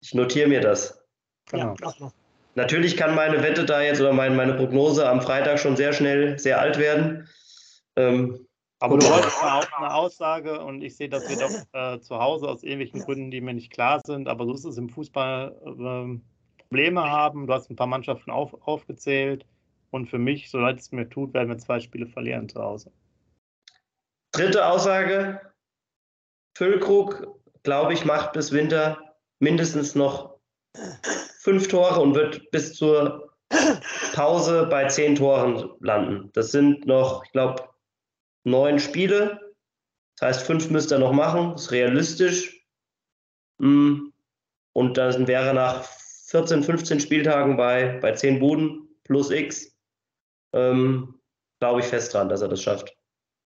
Ich 0.00 0.14
notiere 0.14 0.48
mir 0.48 0.60
das. 0.60 1.00
Genau. 1.48 1.76
Ja, 1.80 2.12
Natürlich 2.56 2.96
kann 2.96 3.14
meine 3.14 3.40
Wette 3.40 3.64
da 3.64 3.80
jetzt 3.80 4.00
oder 4.00 4.12
meine, 4.12 4.34
meine 4.34 4.54
Prognose 4.54 5.08
am 5.08 5.20
Freitag 5.20 5.60
schon 5.60 5.76
sehr 5.76 5.92
schnell 5.92 6.40
sehr 6.40 6.60
alt 6.60 6.78
werden. 6.78 7.28
Ähm, 7.94 8.48
aber 8.82 8.98
du 8.98 9.06
wolltest 9.06 9.40
auch 9.40 9.72
eine 9.78 9.94
Aussage 9.94 10.60
und 10.60 10.82
ich 10.82 10.96
sehe, 10.96 11.08
dass 11.08 11.28
wir 11.28 11.36
doch 11.36 11.50
äh, 11.72 12.00
zu 12.00 12.18
Hause 12.18 12.48
aus 12.48 12.64
irgendwelchen 12.64 13.00
Gründen, 13.00 13.30
die 13.30 13.40
mir 13.40 13.54
nicht 13.54 13.72
klar 13.72 14.00
sind, 14.04 14.26
aber 14.28 14.44
so 14.44 14.54
ist 14.54 14.64
es 14.64 14.76
im 14.76 14.88
Fußball, 14.88 15.54
äh, 15.64 16.20
Probleme 16.58 17.02
haben. 17.02 17.46
Du 17.46 17.52
hast 17.52 17.70
ein 17.70 17.76
paar 17.76 17.86
Mannschaften 17.86 18.32
auf, 18.32 18.54
aufgezählt 18.66 19.46
und 19.90 20.08
für 20.08 20.18
mich, 20.18 20.50
so 20.50 20.58
leid 20.58 20.80
es 20.80 20.90
mir 20.90 21.08
tut, 21.08 21.32
werden 21.32 21.48
wir 21.50 21.58
zwei 21.58 21.78
Spiele 21.78 22.08
verlieren 22.08 22.48
zu 22.48 22.60
Hause. 22.60 22.90
Dritte 24.32 24.66
Aussage. 24.66 25.40
Füllkrug, 26.56 27.40
glaube 27.62 27.92
ich, 27.92 28.04
macht 28.04 28.32
bis 28.32 28.50
Winter 28.50 28.98
mindestens 29.38 29.94
noch 29.94 30.38
fünf 31.38 31.68
Tore 31.68 32.00
und 32.00 32.16
wird 32.16 32.50
bis 32.50 32.74
zur 32.74 33.32
Pause 34.14 34.66
bei 34.68 34.86
zehn 34.86 35.14
Toren 35.14 35.70
landen. 35.78 36.30
Das 36.32 36.50
sind 36.50 36.86
noch, 36.86 37.24
ich 37.24 37.30
glaube, 37.30 37.71
neun 38.44 38.78
Spiele. 38.78 39.54
Das 40.18 40.28
heißt, 40.28 40.46
fünf 40.46 40.70
müsste 40.70 40.96
er 40.96 41.00
noch 41.00 41.12
machen. 41.12 41.54
Ist 41.54 41.70
realistisch. 41.70 42.66
Mm. 43.58 44.08
Und 44.74 44.96
dann 44.96 45.26
wäre 45.26 45.52
nach 45.54 45.84
14, 46.28 46.62
15 46.62 47.00
Spieltagen 47.00 47.56
bei, 47.56 47.98
bei 48.00 48.12
10 48.12 48.38
Buden 48.38 48.88
plus 49.04 49.30
X. 49.30 49.70
Ähm, 50.54 51.20
Glaube 51.60 51.80
ich 51.80 51.86
fest 51.86 52.12
dran, 52.12 52.28
dass 52.28 52.40
er 52.40 52.48
das 52.48 52.62
schafft. 52.62 52.96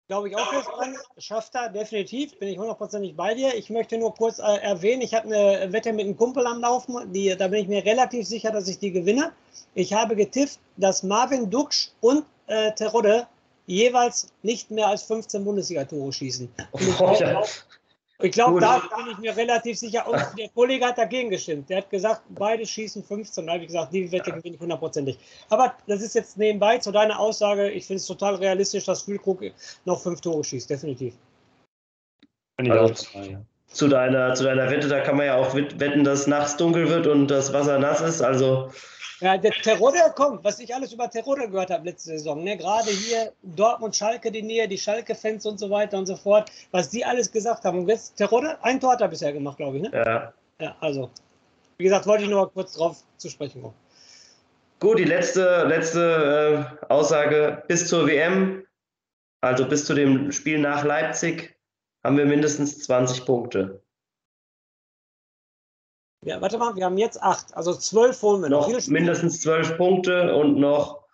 Glaube 0.08 0.30
ich 0.30 0.36
auch 0.36 0.50
fest 0.52 0.68
dran. 0.68 0.96
Schafft 1.18 1.54
er 1.54 1.70
definitiv. 1.70 2.40
Bin 2.40 2.48
ich 2.50 2.58
hundertprozentig 2.58 3.16
bei 3.16 3.36
dir. 3.36 3.54
Ich 3.54 3.70
möchte 3.70 3.98
nur 3.98 4.16
kurz 4.16 4.40
äh, 4.40 4.58
erwähnen, 4.62 5.04
ich 5.04 5.14
habe 5.14 5.28
eine 5.28 5.72
Wette 5.72 5.94
mit 5.94 6.06
einem 6.06 6.18
Kumpel 6.18 6.48
am 6.48 6.62
Laufen. 6.62 7.14
Die, 7.14 7.36
da 7.38 7.48
bin 7.50 7.62
ich 7.62 7.68
mir 7.68 7.86
relativ 7.86 8.26
sicher, 8.26 8.52
dass 8.52 8.68
ich 8.68 8.80
die 8.80 8.92
gewinne. 8.92 9.32
Ich 9.76 9.94
habe 9.94 10.16
getippt, 10.16 10.60
dass 10.78 11.04
Marvin 11.04 11.52
Duksch 11.52 11.90
und 12.02 12.26
äh, 12.48 12.72
Terodde 12.74 13.28
jeweils 13.70 14.34
nicht 14.42 14.72
mehr 14.72 14.88
als 14.88 15.04
15 15.04 15.46
Bundesliga-Tore 15.46 16.12
schießen. 16.12 16.50
Und 16.72 16.82
ich 16.82 16.98
glaube, 16.98 17.20
ja. 17.20 18.28
glaub, 18.30 18.60
da 18.60 18.82
bin 18.98 19.12
ich 19.12 19.18
mir 19.20 19.38
relativ 19.38 19.78
sicher. 19.78 20.08
Und 20.08 20.20
der 20.38 20.50
Kollege 20.50 20.86
hat 20.86 20.98
dagegen 20.98 21.30
gestimmt. 21.30 21.70
Der 21.70 21.78
hat 21.78 21.90
gesagt, 21.90 22.24
beide 22.30 22.66
schießen 22.66 23.04
15. 23.04 23.46
Da 23.46 23.54
habe 23.54 23.62
ich 23.62 23.68
gesagt, 23.68 23.94
die 23.94 24.12
Wette 24.12 24.32
gewinne 24.32 24.56
ich 24.56 24.60
hundertprozentig. 24.60 25.20
Aber 25.50 25.76
das 25.88 26.02
ist 26.02 26.16
jetzt 26.16 26.38
nebenbei 26.38 26.80
zu 26.80 26.92
deiner 26.92 27.20
Aussage. 27.20 27.70
Ich 27.70 27.86
finde 27.86 27.98
es 27.98 28.08
total 28.08 28.36
realistisch, 28.36 28.86
dass 28.86 29.04
Füllkrug 29.04 29.44
noch 29.86 30.02
fünf 30.02 30.20
Tore 30.20 30.44
schießt. 30.44 30.70
Definitiv. 30.70 31.14
Also, 32.58 32.94
zu, 33.68 33.88
deiner, 33.88 34.34
zu 34.34 34.44
deiner 34.44 34.70
Wette, 34.72 34.88
da 34.88 35.00
kann 35.02 35.16
man 35.16 35.28
ja 35.28 35.36
auch 35.36 35.54
wetten, 35.54 36.04
dass 36.04 36.26
nachts 36.26 36.58
dunkel 36.58 36.90
wird 36.90 37.06
und 37.06 37.28
das 37.28 37.54
Wasser 37.54 37.78
nass 37.78 38.02
ist. 38.02 38.22
Also 38.22 38.72
ja, 39.22 39.38
der 39.38 39.52
Terodde 39.52 40.00
kommt, 40.16 40.44
was 40.44 40.60
ich 40.60 40.74
alles 40.74 40.94
über 40.94 41.10
Terodde 41.10 41.50
gehört 41.50 41.72
habe 41.72 41.86
letzte 41.86 42.12
Saison. 42.12 42.44
Ne? 42.44 42.58
Gerade 42.58 42.90
hier 42.90 43.34
Dortmund, 43.44 43.96
Schalke, 43.96 44.32
die 44.32 44.42
Nähe, 44.42 44.68
die 44.68 44.78
Schalke-Fans 44.78 45.46
und 45.46 45.60
so 45.60 45.70
weiter 45.70 45.98
und 45.98 46.06
so 46.06 46.16
fort, 46.16 46.52
was 46.72 46.90
die 46.90 47.04
alles 47.04 47.32
gesagt 47.32 47.66
haben. 47.66 47.80
Und 47.80 47.90
jetzt 47.90 48.16
Terodde, 48.16 48.58
ein 48.64 48.80
Tor 48.80 48.94
hat 48.94 49.02
er 49.02 49.08
bisher 49.10 49.34
gemacht, 49.34 49.58
glaube 49.58 49.78
ich. 49.78 49.84
Ne? 49.84 49.92
Ja. 49.94 50.34
Ja, 50.62 50.76
also, 50.82 51.10
wie 51.78 51.86
gesagt, 51.86 52.06
wollte 52.06 52.24
ich 52.24 52.30
nur 52.30 52.42
mal 52.42 52.50
kurz 52.50 52.74
drauf 52.74 52.98
zu 53.18 53.30
sprechen 53.30 53.62
kommen. 53.62 53.76
Gut, 54.80 55.00
die 55.00 55.06
letzte, 55.06 55.64
letzte 55.68 56.78
äh, 56.82 56.86
Aussage 56.92 57.64
bis 57.68 57.88
zur 57.88 58.08
WM, 58.08 58.66
also 59.42 59.68
bis 59.68 59.86
zu 59.86 59.94
dem 59.94 60.32
Spiel 60.32 60.60
nach 60.60 60.84
Leipzig, 60.84 61.56
haben 62.04 62.18
wir 62.18 62.26
mindestens 62.26 62.80
20 62.84 63.26
Punkte. 63.26 63.82
Ja, 66.26 66.42
warte 66.42 66.58
mal, 66.58 66.76
wir 66.76 66.86
haben 66.86 66.98
jetzt 66.98 67.22
acht, 67.22 67.54
also 67.56 67.74
zwölf 67.74 68.22
holen 68.22 68.42
wir 68.42 68.50
noch. 68.50 68.68
noch 68.68 68.88
mindestens 68.88 69.42
zwölf 69.42 69.78
Punkte 69.78 70.36
und 70.36 70.60
noch 70.60 71.06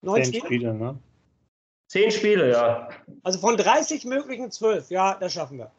neun 0.00 0.24
Spiele. 0.24 0.46
Spiele 0.46 0.74
ne? 0.74 0.98
Zehn 1.88 2.10
Spiele, 2.10 2.50
ja. 2.50 2.88
Also 3.22 3.38
von 3.38 3.58
30 3.58 4.06
möglichen 4.06 4.50
zwölf, 4.50 4.90
ja, 4.90 5.14
das 5.14 5.34
schaffen 5.34 5.58
wir. 5.58 5.70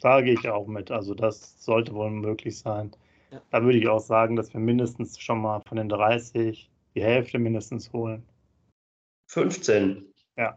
Da 0.00 0.22
gehe 0.22 0.34
ich 0.34 0.48
auch 0.48 0.66
mit. 0.66 0.90
Also 0.90 1.14
das 1.14 1.62
sollte 1.62 1.94
wohl 1.94 2.10
möglich 2.10 2.58
sein. 2.58 2.96
Ja. 3.30 3.42
Da 3.50 3.62
würde 3.62 3.78
ich 3.78 3.88
auch 3.88 4.00
sagen, 4.00 4.36
dass 4.36 4.52
wir 4.54 4.60
mindestens 4.60 5.20
schon 5.20 5.42
mal 5.42 5.60
von 5.68 5.76
den 5.76 5.90
30 5.90 6.70
die 6.94 7.02
Hälfte 7.02 7.38
mindestens 7.38 7.92
holen. 7.92 8.26
15. 9.28 10.06
Ja. 10.36 10.56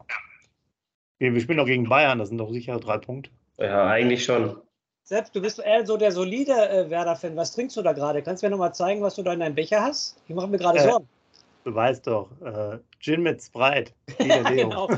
Wir 1.20 1.40
spielen 1.40 1.58
doch 1.58 1.66
gegen 1.66 1.90
Bayern, 1.90 2.20
das 2.20 2.30
sind 2.30 2.38
doch 2.38 2.52
sicher 2.52 2.80
drei 2.80 2.98
Punkte. 2.98 3.32
Ja, 3.58 3.88
eigentlich 3.88 4.24
schon. 4.24 4.62
Selbst, 5.08 5.34
du 5.34 5.42
bist 5.42 5.60
eher 5.60 5.86
so 5.86 5.96
der 5.96 6.12
solide 6.12 6.52
äh, 6.52 6.90
Werder-Fan. 6.90 7.38
Was 7.38 7.54
trinkst 7.54 7.78
du 7.78 7.82
da 7.82 7.94
gerade? 7.94 8.22
Kannst 8.22 8.44
du 8.44 8.48
mir 8.48 8.52
nochmal 8.52 8.76
zeigen, 8.76 9.02
was 9.02 9.16
du 9.16 9.24
da 9.24 9.32
in 9.32 9.40
deinem 9.40 9.56
Becher 9.56 9.82
hast? 9.82 10.22
Ich 10.28 10.36
mache 10.36 10.50
mir 10.50 10.58
gerade 10.58 10.80
äh, 10.80 10.84
Sorgen. 10.84 11.08
Du 11.64 11.74
weißt 11.74 12.06
doch, 12.08 12.30
äh, 12.42 12.80
Gin 13.00 13.24
mit 13.24 13.42
Sprite. 13.42 13.94
genau. 14.18 14.90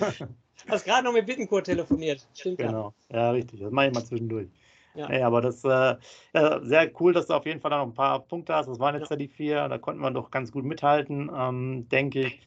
Hast 0.68 0.86
gerade 0.86 1.04
noch 1.04 1.14
mit 1.14 1.28
Bittencourt 1.28 1.68
telefoniert. 1.68 2.26
Stimmt 2.34 2.58
genau. 2.58 2.92
ja. 3.10 3.18
Ja, 3.18 3.32
richtig. 3.32 3.60
Das 3.60 3.72
mache 3.72 3.90
ich 3.90 3.94
mal 3.94 4.04
zwischendurch. 4.04 4.48
Ja. 4.96 5.10
Nee, 5.10 5.22
aber 5.22 5.42
das 5.42 5.64
äh, 5.64 5.96
ja, 6.34 6.60
sehr 6.64 6.92
cool, 7.00 7.14
dass 7.14 7.28
du 7.28 7.36
auf 7.36 7.46
jeden 7.46 7.62
Fall 7.62 7.70
noch 7.70 7.84
ein 7.84 7.94
paar 7.94 8.20
Punkte 8.22 8.56
hast. 8.56 8.66
Das 8.66 8.80
waren 8.80 8.96
jetzt 8.96 9.12
ja, 9.12 9.16
ja 9.16 9.18
die 9.18 9.28
vier. 9.28 9.70
Da 9.70 9.78
konnten 9.78 10.02
wir 10.02 10.10
doch 10.10 10.32
ganz 10.32 10.52
gut 10.52 10.66
mithalten, 10.66 11.30
ähm, 11.38 11.88
denke 11.90 12.22
ich. 12.22 12.42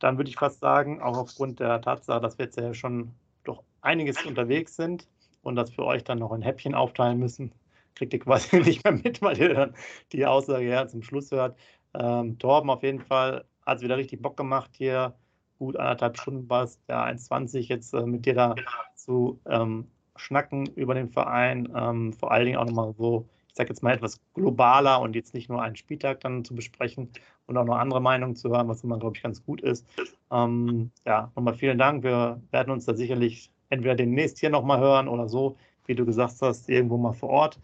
Dann 0.00 0.18
würde 0.18 0.28
ich 0.28 0.36
fast 0.36 0.58
sagen, 0.58 1.00
auch 1.00 1.16
aufgrund 1.16 1.60
der 1.60 1.80
Tatsache, 1.80 2.20
dass 2.20 2.36
wir 2.36 2.46
jetzt 2.46 2.58
ja 2.58 2.74
schon 2.74 3.12
doch 3.44 3.62
einiges 3.80 4.26
unterwegs 4.26 4.74
sind, 4.74 5.06
und 5.42 5.56
das 5.56 5.70
für 5.70 5.84
euch 5.84 6.04
dann 6.04 6.18
noch 6.18 6.32
in 6.32 6.42
Häppchen 6.42 6.74
aufteilen 6.74 7.18
müssen, 7.18 7.52
kriegt 7.94 8.12
ihr 8.12 8.20
quasi 8.20 8.56
nicht 8.60 8.84
mehr 8.84 8.94
mit, 8.94 9.22
weil 9.22 9.38
ihr 9.38 9.54
dann 9.54 9.74
die 10.12 10.26
Aussage 10.26 10.68
ja 10.68 10.86
zum 10.86 11.02
Schluss 11.02 11.30
hört. 11.30 11.56
Ähm, 11.94 12.38
Torben 12.38 12.70
auf 12.70 12.82
jeden 12.82 13.00
Fall 13.00 13.44
hat 13.66 13.78
es 13.78 13.82
wieder 13.82 13.96
richtig 13.96 14.22
Bock 14.22 14.36
gemacht 14.36 14.70
hier. 14.76 15.14
Gut 15.58 15.76
anderthalb 15.76 16.18
Stunden 16.18 16.48
war 16.48 16.64
es, 16.64 16.78
der 16.86 17.04
1,20 17.04 17.68
jetzt 17.68 17.92
äh, 17.92 18.06
mit 18.06 18.24
dir 18.24 18.34
da 18.34 18.54
zu 18.94 19.40
ähm, 19.46 19.88
schnacken 20.16 20.66
über 20.74 20.94
den 20.94 21.10
Verein. 21.10 21.68
Ähm, 21.74 22.12
vor 22.12 22.32
allen 22.32 22.46
Dingen 22.46 22.58
auch 22.58 22.64
nochmal 22.64 22.94
so, 22.96 23.28
ich 23.48 23.54
sage 23.54 23.68
jetzt 23.70 23.82
mal 23.82 23.92
etwas 23.92 24.20
globaler 24.34 25.00
und 25.00 25.14
jetzt 25.14 25.34
nicht 25.34 25.48
nur 25.48 25.62
einen 25.62 25.76
Spieltag 25.76 26.20
dann 26.20 26.44
zu 26.44 26.54
besprechen 26.54 27.10
und 27.46 27.56
auch 27.56 27.64
noch 27.64 27.76
andere 27.76 28.00
Meinungen 28.00 28.36
zu 28.36 28.50
hören, 28.50 28.68
was 28.68 28.84
immer, 28.84 28.98
glaube 28.98 29.16
ich, 29.16 29.22
ganz 29.22 29.44
gut 29.44 29.60
ist. 29.60 29.86
Ähm, 30.30 30.92
ja, 31.04 31.30
nochmal 31.34 31.54
vielen 31.54 31.78
Dank. 31.78 32.04
Wir 32.04 32.40
werden 32.50 32.70
uns 32.70 32.86
da 32.86 32.94
sicherlich 32.94 33.50
entweder 33.70 33.94
demnächst 33.94 34.38
hier 34.38 34.50
nochmal 34.50 34.80
hören 34.80 35.08
oder 35.08 35.28
so, 35.28 35.56
wie 35.86 35.94
du 35.94 36.04
gesagt 36.04 36.36
hast, 36.42 36.68
irgendwo 36.68 36.98
mal 36.98 37.12
vor 37.12 37.30
Ort. 37.30 37.58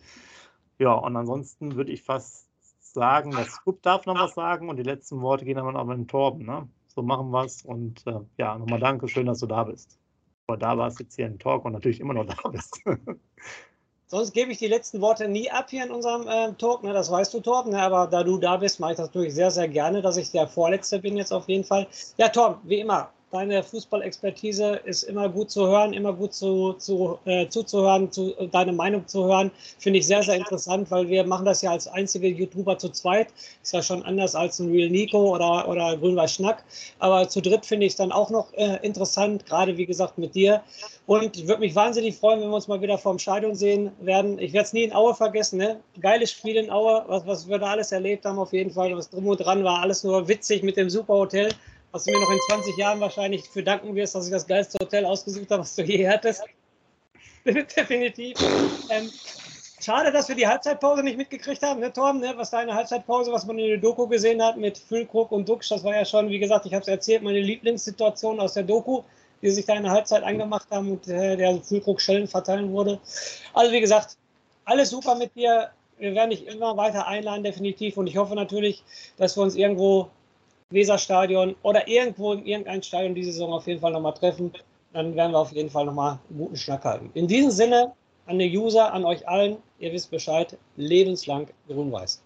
Ja, 0.78 0.92
und 0.94 1.16
ansonsten 1.16 1.76
würde 1.76 1.92
ich 1.92 2.02
fast 2.02 2.46
sagen, 2.80 3.32
der 3.32 3.44
Scoop 3.44 3.82
darf 3.82 4.06
noch 4.06 4.18
was 4.18 4.34
sagen 4.34 4.68
und 4.68 4.76
die 4.76 4.82
letzten 4.82 5.20
Worte 5.20 5.44
gehen 5.44 5.56
dann 5.56 5.76
aber 5.76 5.94
in 5.94 6.08
Torben. 6.08 6.46
Ne? 6.46 6.68
So 6.86 7.02
machen 7.02 7.30
wir 7.30 7.44
es 7.44 7.62
und 7.62 8.06
äh, 8.06 8.20
ja, 8.38 8.56
nochmal 8.56 8.80
danke, 8.80 9.06
schön, 9.08 9.26
dass 9.26 9.40
du 9.40 9.46
da 9.46 9.64
bist. 9.64 9.98
Aber 10.46 10.56
da 10.56 10.78
warst 10.78 11.00
jetzt 11.00 11.16
hier 11.16 11.26
im 11.26 11.38
Talk 11.38 11.64
und 11.64 11.72
natürlich 11.72 12.00
immer 12.00 12.14
noch 12.14 12.26
da 12.26 12.48
bist. 12.48 12.80
Sonst 14.08 14.32
gebe 14.32 14.52
ich 14.52 14.58
die 14.58 14.68
letzten 14.68 15.00
Worte 15.00 15.26
nie 15.26 15.50
ab 15.50 15.66
hier 15.68 15.84
in 15.84 15.90
unserem 15.90 16.28
äh, 16.28 16.52
Talk, 16.54 16.84
ne? 16.84 16.92
das 16.92 17.10
weißt 17.10 17.34
du, 17.34 17.40
Torben. 17.40 17.72
Ne? 17.72 17.82
Aber 17.82 18.06
da 18.06 18.22
du 18.22 18.38
da 18.38 18.56
bist, 18.56 18.78
mache 18.78 18.92
ich 18.92 18.96
das 18.96 19.08
natürlich 19.08 19.34
sehr, 19.34 19.50
sehr 19.50 19.66
gerne, 19.68 20.00
dass 20.00 20.16
ich 20.16 20.30
der 20.30 20.46
Vorletzte 20.46 21.00
bin 21.00 21.16
jetzt 21.16 21.32
auf 21.32 21.48
jeden 21.48 21.64
Fall. 21.64 21.88
Ja, 22.16 22.28
Torben, 22.28 22.60
wie 22.62 22.78
immer, 22.78 23.10
deine 23.32 23.62
Fußballexpertise 23.62 24.80
ist 24.84 25.02
immer 25.02 25.28
gut 25.28 25.50
zu 25.50 25.66
hören, 25.66 25.92
immer 25.92 26.12
gut 26.12 26.32
zu, 26.32 26.74
zu, 26.74 27.18
äh, 27.24 27.48
zuzuhören, 27.48 28.10
zu, 28.12 28.32
deine 28.52 28.72
Meinung 28.72 29.06
zu 29.06 29.24
hören. 29.24 29.50
Finde 29.78 29.98
ich 29.98 30.06
sehr, 30.06 30.22
sehr 30.22 30.36
interessant, 30.36 30.90
weil 30.90 31.08
wir 31.08 31.24
machen 31.24 31.44
das 31.44 31.60
ja 31.62 31.72
als 31.72 31.88
einzige 31.88 32.28
YouTuber 32.28 32.78
zu 32.78 32.88
zweit. 32.90 33.28
Ist 33.62 33.72
ja 33.72 33.82
schon 33.82 34.02
anders 34.04 34.34
als 34.34 34.60
ein 34.60 34.70
Real 34.70 34.90
Nico 34.90 35.34
oder, 35.34 35.68
oder 35.68 35.96
Grün-Weiß 35.96 36.34
Schnack. 36.34 36.64
Aber 37.00 37.28
zu 37.28 37.42
dritt 37.42 37.66
finde 37.66 37.86
ich 37.86 37.92
es 37.92 37.96
dann 37.96 38.12
auch 38.12 38.30
noch 38.30 38.52
äh, 38.54 38.78
interessant, 38.82 39.44
gerade 39.44 39.76
wie 39.76 39.86
gesagt 39.86 40.18
mit 40.18 40.34
dir. 40.34 40.62
Und 41.06 41.36
ich 41.36 41.48
würde 41.48 41.60
mich 41.60 41.74
wahnsinnig 41.74 42.16
freuen, 42.16 42.40
wenn 42.40 42.48
wir 42.48 42.56
uns 42.56 42.68
mal 42.68 42.80
wieder 42.80 42.96
vorm 42.96 43.18
Stadion 43.18 43.54
sehen 43.54 43.90
werden. 44.00 44.38
Ich 44.38 44.52
werde 44.52 44.66
es 44.66 44.72
nie 44.72 44.84
in 44.84 44.92
Aue 44.92 45.14
vergessen. 45.14 45.58
Ne? 45.58 45.80
Geiles 46.00 46.30
Spiel 46.30 46.56
in 46.56 46.70
Aue, 46.70 47.04
was, 47.08 47.26
was 47.26 47.48
wir 47.48 47.58
da 47.58 47.66
alles 47.66 47.92
erlebt 47.92 48.24
haben 48.24 48.38
auf 48.38 48.52
jeden 48.52 48.70
Fall. 48.70 48.96
Was 48.96 49.10
drum 49.10 49.26
und 49.26 49.38
dran 49.38 49.64
war, 49.64 49.80
alles 49.80 50.04
nur 50.04 50.28
witzig 50.28 50.62
mit 50.62 50.76
dem 50.76 50.90
Superhotel 50.90 51.50
was 51.92 52.04
du 52.04 52.12
mir 52.12 52.20
noch 52.20 52.30
in 52.30 52.40
20 52.48 52.76
Jahren 52.76 53.00
wahrscheinlich 53.00 53.48
für 53.48 53.62
danken 53.62 53.94
wirst, 53.94 54.14
dass 54.14 54.26
ich 54.26 54.32
das 54.32 54.46
geilste 54.46 54.78
Hotel 54.80 55.04
ausgesucht 55.04 55.50
habe, 55.50 55.62
was 55.62 55.74
du 55.74 55.82
je 55.82 56.08
hattest. 56.08 56.42
Definitiv. 57.44 58.36
Ähm, 58.90 59.10
Schade, 59.86 60.10
dass 60.10 60.28
wir 60.28 60.34
die 60.34 60.46
Halbzeitpause 60.46 61.02
nicht 61.02 61.18
mitgekriegt 61.18 61.62
haben, 61.62 61.80
ne, 61.80 61.92
Torben? 61.92 62.20
Ne? 62.20 62.32
Was 62.36 62.50
deine 62.50 62.74
Halbzeitpause, 62.74 63.30
was 63.30 63.46
man 63.46 63.58
in 63.58 63.68
der 63.68 63.76
Doku 63.76 64.08
gesehen 64.08 64.42
hat 64.42 64.56
mit 64.56 64.78
Füllkrug 64.78 65.30
und 65.30 65.48
Duxch, 65.48 65.68
das 65.68 65.84
war 65.84 65.94
ja 65.94 66.04
schon, 66.04 66.30
wie 66.30 66.38
gesagt, 66.38 66.64
ich 66.66 66.72
habe 66.72 66.82
es 66.82 66.88
erzählt, 66.88 67.22
meine 67.22 67.40
Lieblingssituation 67.40 68.40
aus 68.40 68.54
der 68.54 68.62
Doku, 68.62 69.02
die 69.42 69.50
sich 69.50 69.66
da 69.66 69.74
in 69.74 69.82
der 69.82 69.92
Halbzeit 69.92 70.22
angemacht 70.22 70.66
haben 70.70 70.92
und 70.92 71.06
äh, 71.08 71.36
der 71.36 71.60
Füllkrug 71.60 72.00
Schellen 72.00 72.26
verteilen 72.26 72.72
wurde. 72.72 72.98
Also, 73.52 73.70
wie 73.72 73.80
gesagt, 73.80 74.16
alles 74.64 74.90
super 74.90 75.14
mit 75.14 75.34
dir. 75.36 75.70
Wir 75.98 76.14
werden 76.14 76.30
dich 76.30 76.46
immer 76.46 76.76
weiter 76.76 77.06
einladen, 77.06 77.44
definitiv. 77.44 77.96
Und 77.96 78.06
ich 78.06 78.16
hoffe 78.16 78.34
natürlich, 78.34 78.82
dass 79.18 79.36
wir 79.36 79.42
uns 79.42 79.54
irgendwo 79.54 80.10
Weserstadion 80.70 81.54
oder 81.62 81.86
irgendwo 81.86 82.32
in 82.32 82.44
irgendein 82.44 82.82
Stadion 82.82 83.14
diese 83.14 83.32
Saison 83.32 83.52
auf 83.52 83.66
jeden 83.66 83.80
Fall 83.80 83.92
nochmal 83.92 84.14
treffen. 84.14 84.52
Dann 84.92 85.14
werden 85.14 85.32
wir 85.32 85.38
auf 85.38 85.52
jeden 85.52 85.70
Fall 85.70 85.84
nochmal 85.84 86.18
einen 86.28 86.38
guten 86.38 86.56
Schnack 86.56 86.84
halten. 86.84 87.10
In 87.14 87.28
diesem 87.28 87.50
Sinne, 87.50 87.92
an 88.26 88.38
die 88.38 88.56
User, 88.56 88.92
an 88.92 89.04
euch 89.04 89.26
allen, 89.28 89.58
ihr 89.78 89.92
wisst 89.92 90.10
Bescheid, 90.10 90.56
lebenslang 90.76 91.48
grün-weiß. 91.68 92.22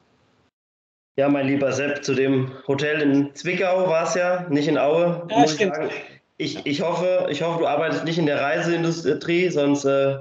Ja, 1.18 1.29
mein 1.29 1.48
lieber 1.48 1.72
Sepp, 1.72 2.05
zu 2.05 2.14
dem 2.14 2.53
Hotel 2.66 3.03
in 3.03 3.35
Zwickau 3.35 3.88
war 3.88 4.05
es 4.05 4.14
ja, 4.14 4.46
nicht 4.48 4.68
in 4.68 4.79
Aue. 4.79 5.26
Ja, 5.31 5.46
stimmt. 5.46 5.76
Ich, 6.38 6.57
ich, 6.57 6.66
ich, 6.66 6.81
hoffe, 6.81 7.26
ich 7.31 7.42
hoffe, 7.42 7.59
du 7.59 7.66
arbeitest 7.66 8.05
nicht 8.05 8.16
in 8.16 8.26
der 8.26 8.40
Reiseindustrie, 8.40 9.50
sonst 9.50 9.85
äh, 9.85 10.18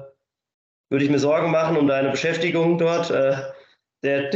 würde 0.89 1.05
ich 1.05 1.10
mir 1.10 1.19
Sorgen 1.19 1.51
machen 1.51 1.77
um 1.77 1.88
deine 1.88 2.10
Beschäftigung 2.10 2.77
dort. 2.77 3.12
Äh, 3.12 3.38
der, 4.03 4.29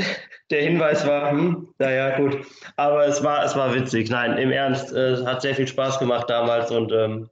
der 0.49 0.61
Hinweis 0.61 1.05
war, 1.07 1.31
hm, 1.31 1.73
naja, 1.79 2.17
gut. 2.17 2.45
Aber 2.75 3.05
es 3.05 3.23
war, 3.23 3.43
es 3.43 3.55
war 3.55 3.73
witzig. 3.73 4.09
Nein, 4.09 4.37
im 4.37 4.51
Ernst, 4.51 4.91
es 4.91 5.25
hat 5.25 5.41
sehr 5.41 5.55
viel 5.55 5.67
Spaß 5.67 5.99
gemacht 5.99 6.29
damals 6.29 6.71
und 6.71 6.91
ähm, 6.91 7.29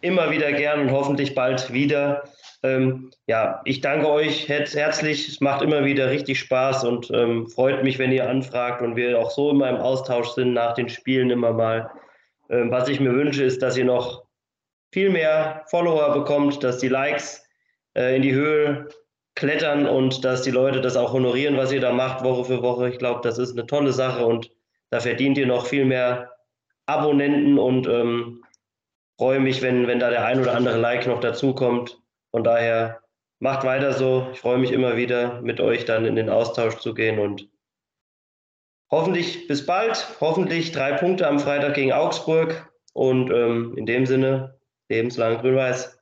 immer 0.00 0.30
wieder 0.30 0.52
gern 0.52 0.80
und 0.80 0.90
hoffentlich 0.90 1.34
bald 1.34 1.72
wieder. 1.72 2.24
Ähm, 2.64 3.10
ja, 3.26 3.60
ich 3.64 3.80
danke 3.80 4.08
euch 4.08 4.48
herzlich. 4.48 5.28
Es 5.28 5.40
macht 5.40 5.62
immer 5.62 5.84
wieder 5.84 6.10
richtig 6.10 6.38
Spaß 6.38 6.84
und 6.84 7.10
ähm, 7.10 7.48
freut 7.48 7.82
mich, 7.82 7.98
wenn 7.98 8.12
ihr 8.12 8.28
anfragt 8.28 8.82
und 8.82 8.94
wir 8.94 9.18
auch 9.18 9.30
so 9.30 9.50
immer 9.50 9.68
im 9.68 9.76
Austausch 9.76 10.28
sind 10.30 10.52
nach 10.52 10.74
den 10.74 10.88
Spielen 10.88 11.30
immer 11.30 11.52
mal. 11.52 11.90
Ähm, 12.50 12.70
was 12.70 12.88
ich 12.88 13.00
mir 13.00 13.12
wünsche, 13.12 13.42
ist, 13.42 13.62
dass 13.62 13.76
ihr 13.76 13.84
noch 13.84 14.24
viel 14.92 15.10
mehr 15.10 15.64
Follower 15.70 16.12
bekommt, 16.12 16.62
dass 16.62 16.78
die 16.78 16.88
Likes 16.88 17.44
äh, 17.96 18.16
in 18.16 18.22
die 18.22 18.34
Höhe 18.34 18.88
klettern 19.34 19.86
und 19.86 20.24
dass 20.24 20.42
die 20.42 20.50
Leute 20.50 20.80
das 20.80 20.96
auch 20.96 21.12
honorieren, 21.12 21.56
was 21.56 21.72
ihr 21.72 21.80
da 21.80 21.92
macht, 21.92 22.22
Woche 22.24 22.44
für 22.44 22.62
Woche. 22.62 22.88
Ich 22.88 22.98
glaube, 22.98 23.20
das 23.22 23.38
ist 23.38 23.52
eine 23.52 23.66
tolle 23.66 23.92
Sache 23.92 24.26
und 24.26 24.50
da 24.90 25.00
verdient 25.00 25.38
ihr 25.38 25.46
noch 25.46 25.66
viel 25.66 25.84
mehr 25.84 26.32
Abonnenten 26.86 27.58
und 27.58 27.86
ähm, 27.86 28.44
freue 29.16 29.40
mich, 29.40 29.62
wenn, 29.62 29.86
wenn 29.86 30.00
da 30.00 30.10
der 30.10 30.24
ein 30.24 30.40
oder 30.40 30.54
andere 30.54 30.78
Like 30.78 31.06
noch 31.06 31.20
dazukommt. 31.20 32.00
Von 32.30 32.44
daher 32.44 33.00
macht 33.38 33.64
weiter 33.64 33.92
so. 33.92 34.28
Ich 34.32 34.40
freue 34.40 34.58
mich 34.58 34.72
immer 34.72 34.96
wieder, 34.96 35.40
mit 35.40 35.60
euch 35.60 35.84
dann 35.84 36.04
in 36.04 36.16
den 36.16 36.28
Austausch 36.28 36.76
zu 36.76 36.92
gehen 36.92 37.18
und 37.18 37.48
hoffentlich 38.90 39.46
bis 39.48 39.64
bald. 39.64 40.20
Hoffentlich 40.20 40.72
drei 40.72 40.92
Punkte 40.92 41.26
am 41.26 41.38
Freitag 41.38 41.74
gegen 41.74 41.92
Augsburg 41.92 42.70
und 42.92 43.30
ähm, 43.30 43.74
in 43.76 43.86
dem 43.86 44.06
Sinne 44.06 44.58
lebenslang 44.88 45.38
grün-weiß. 45.38 46.01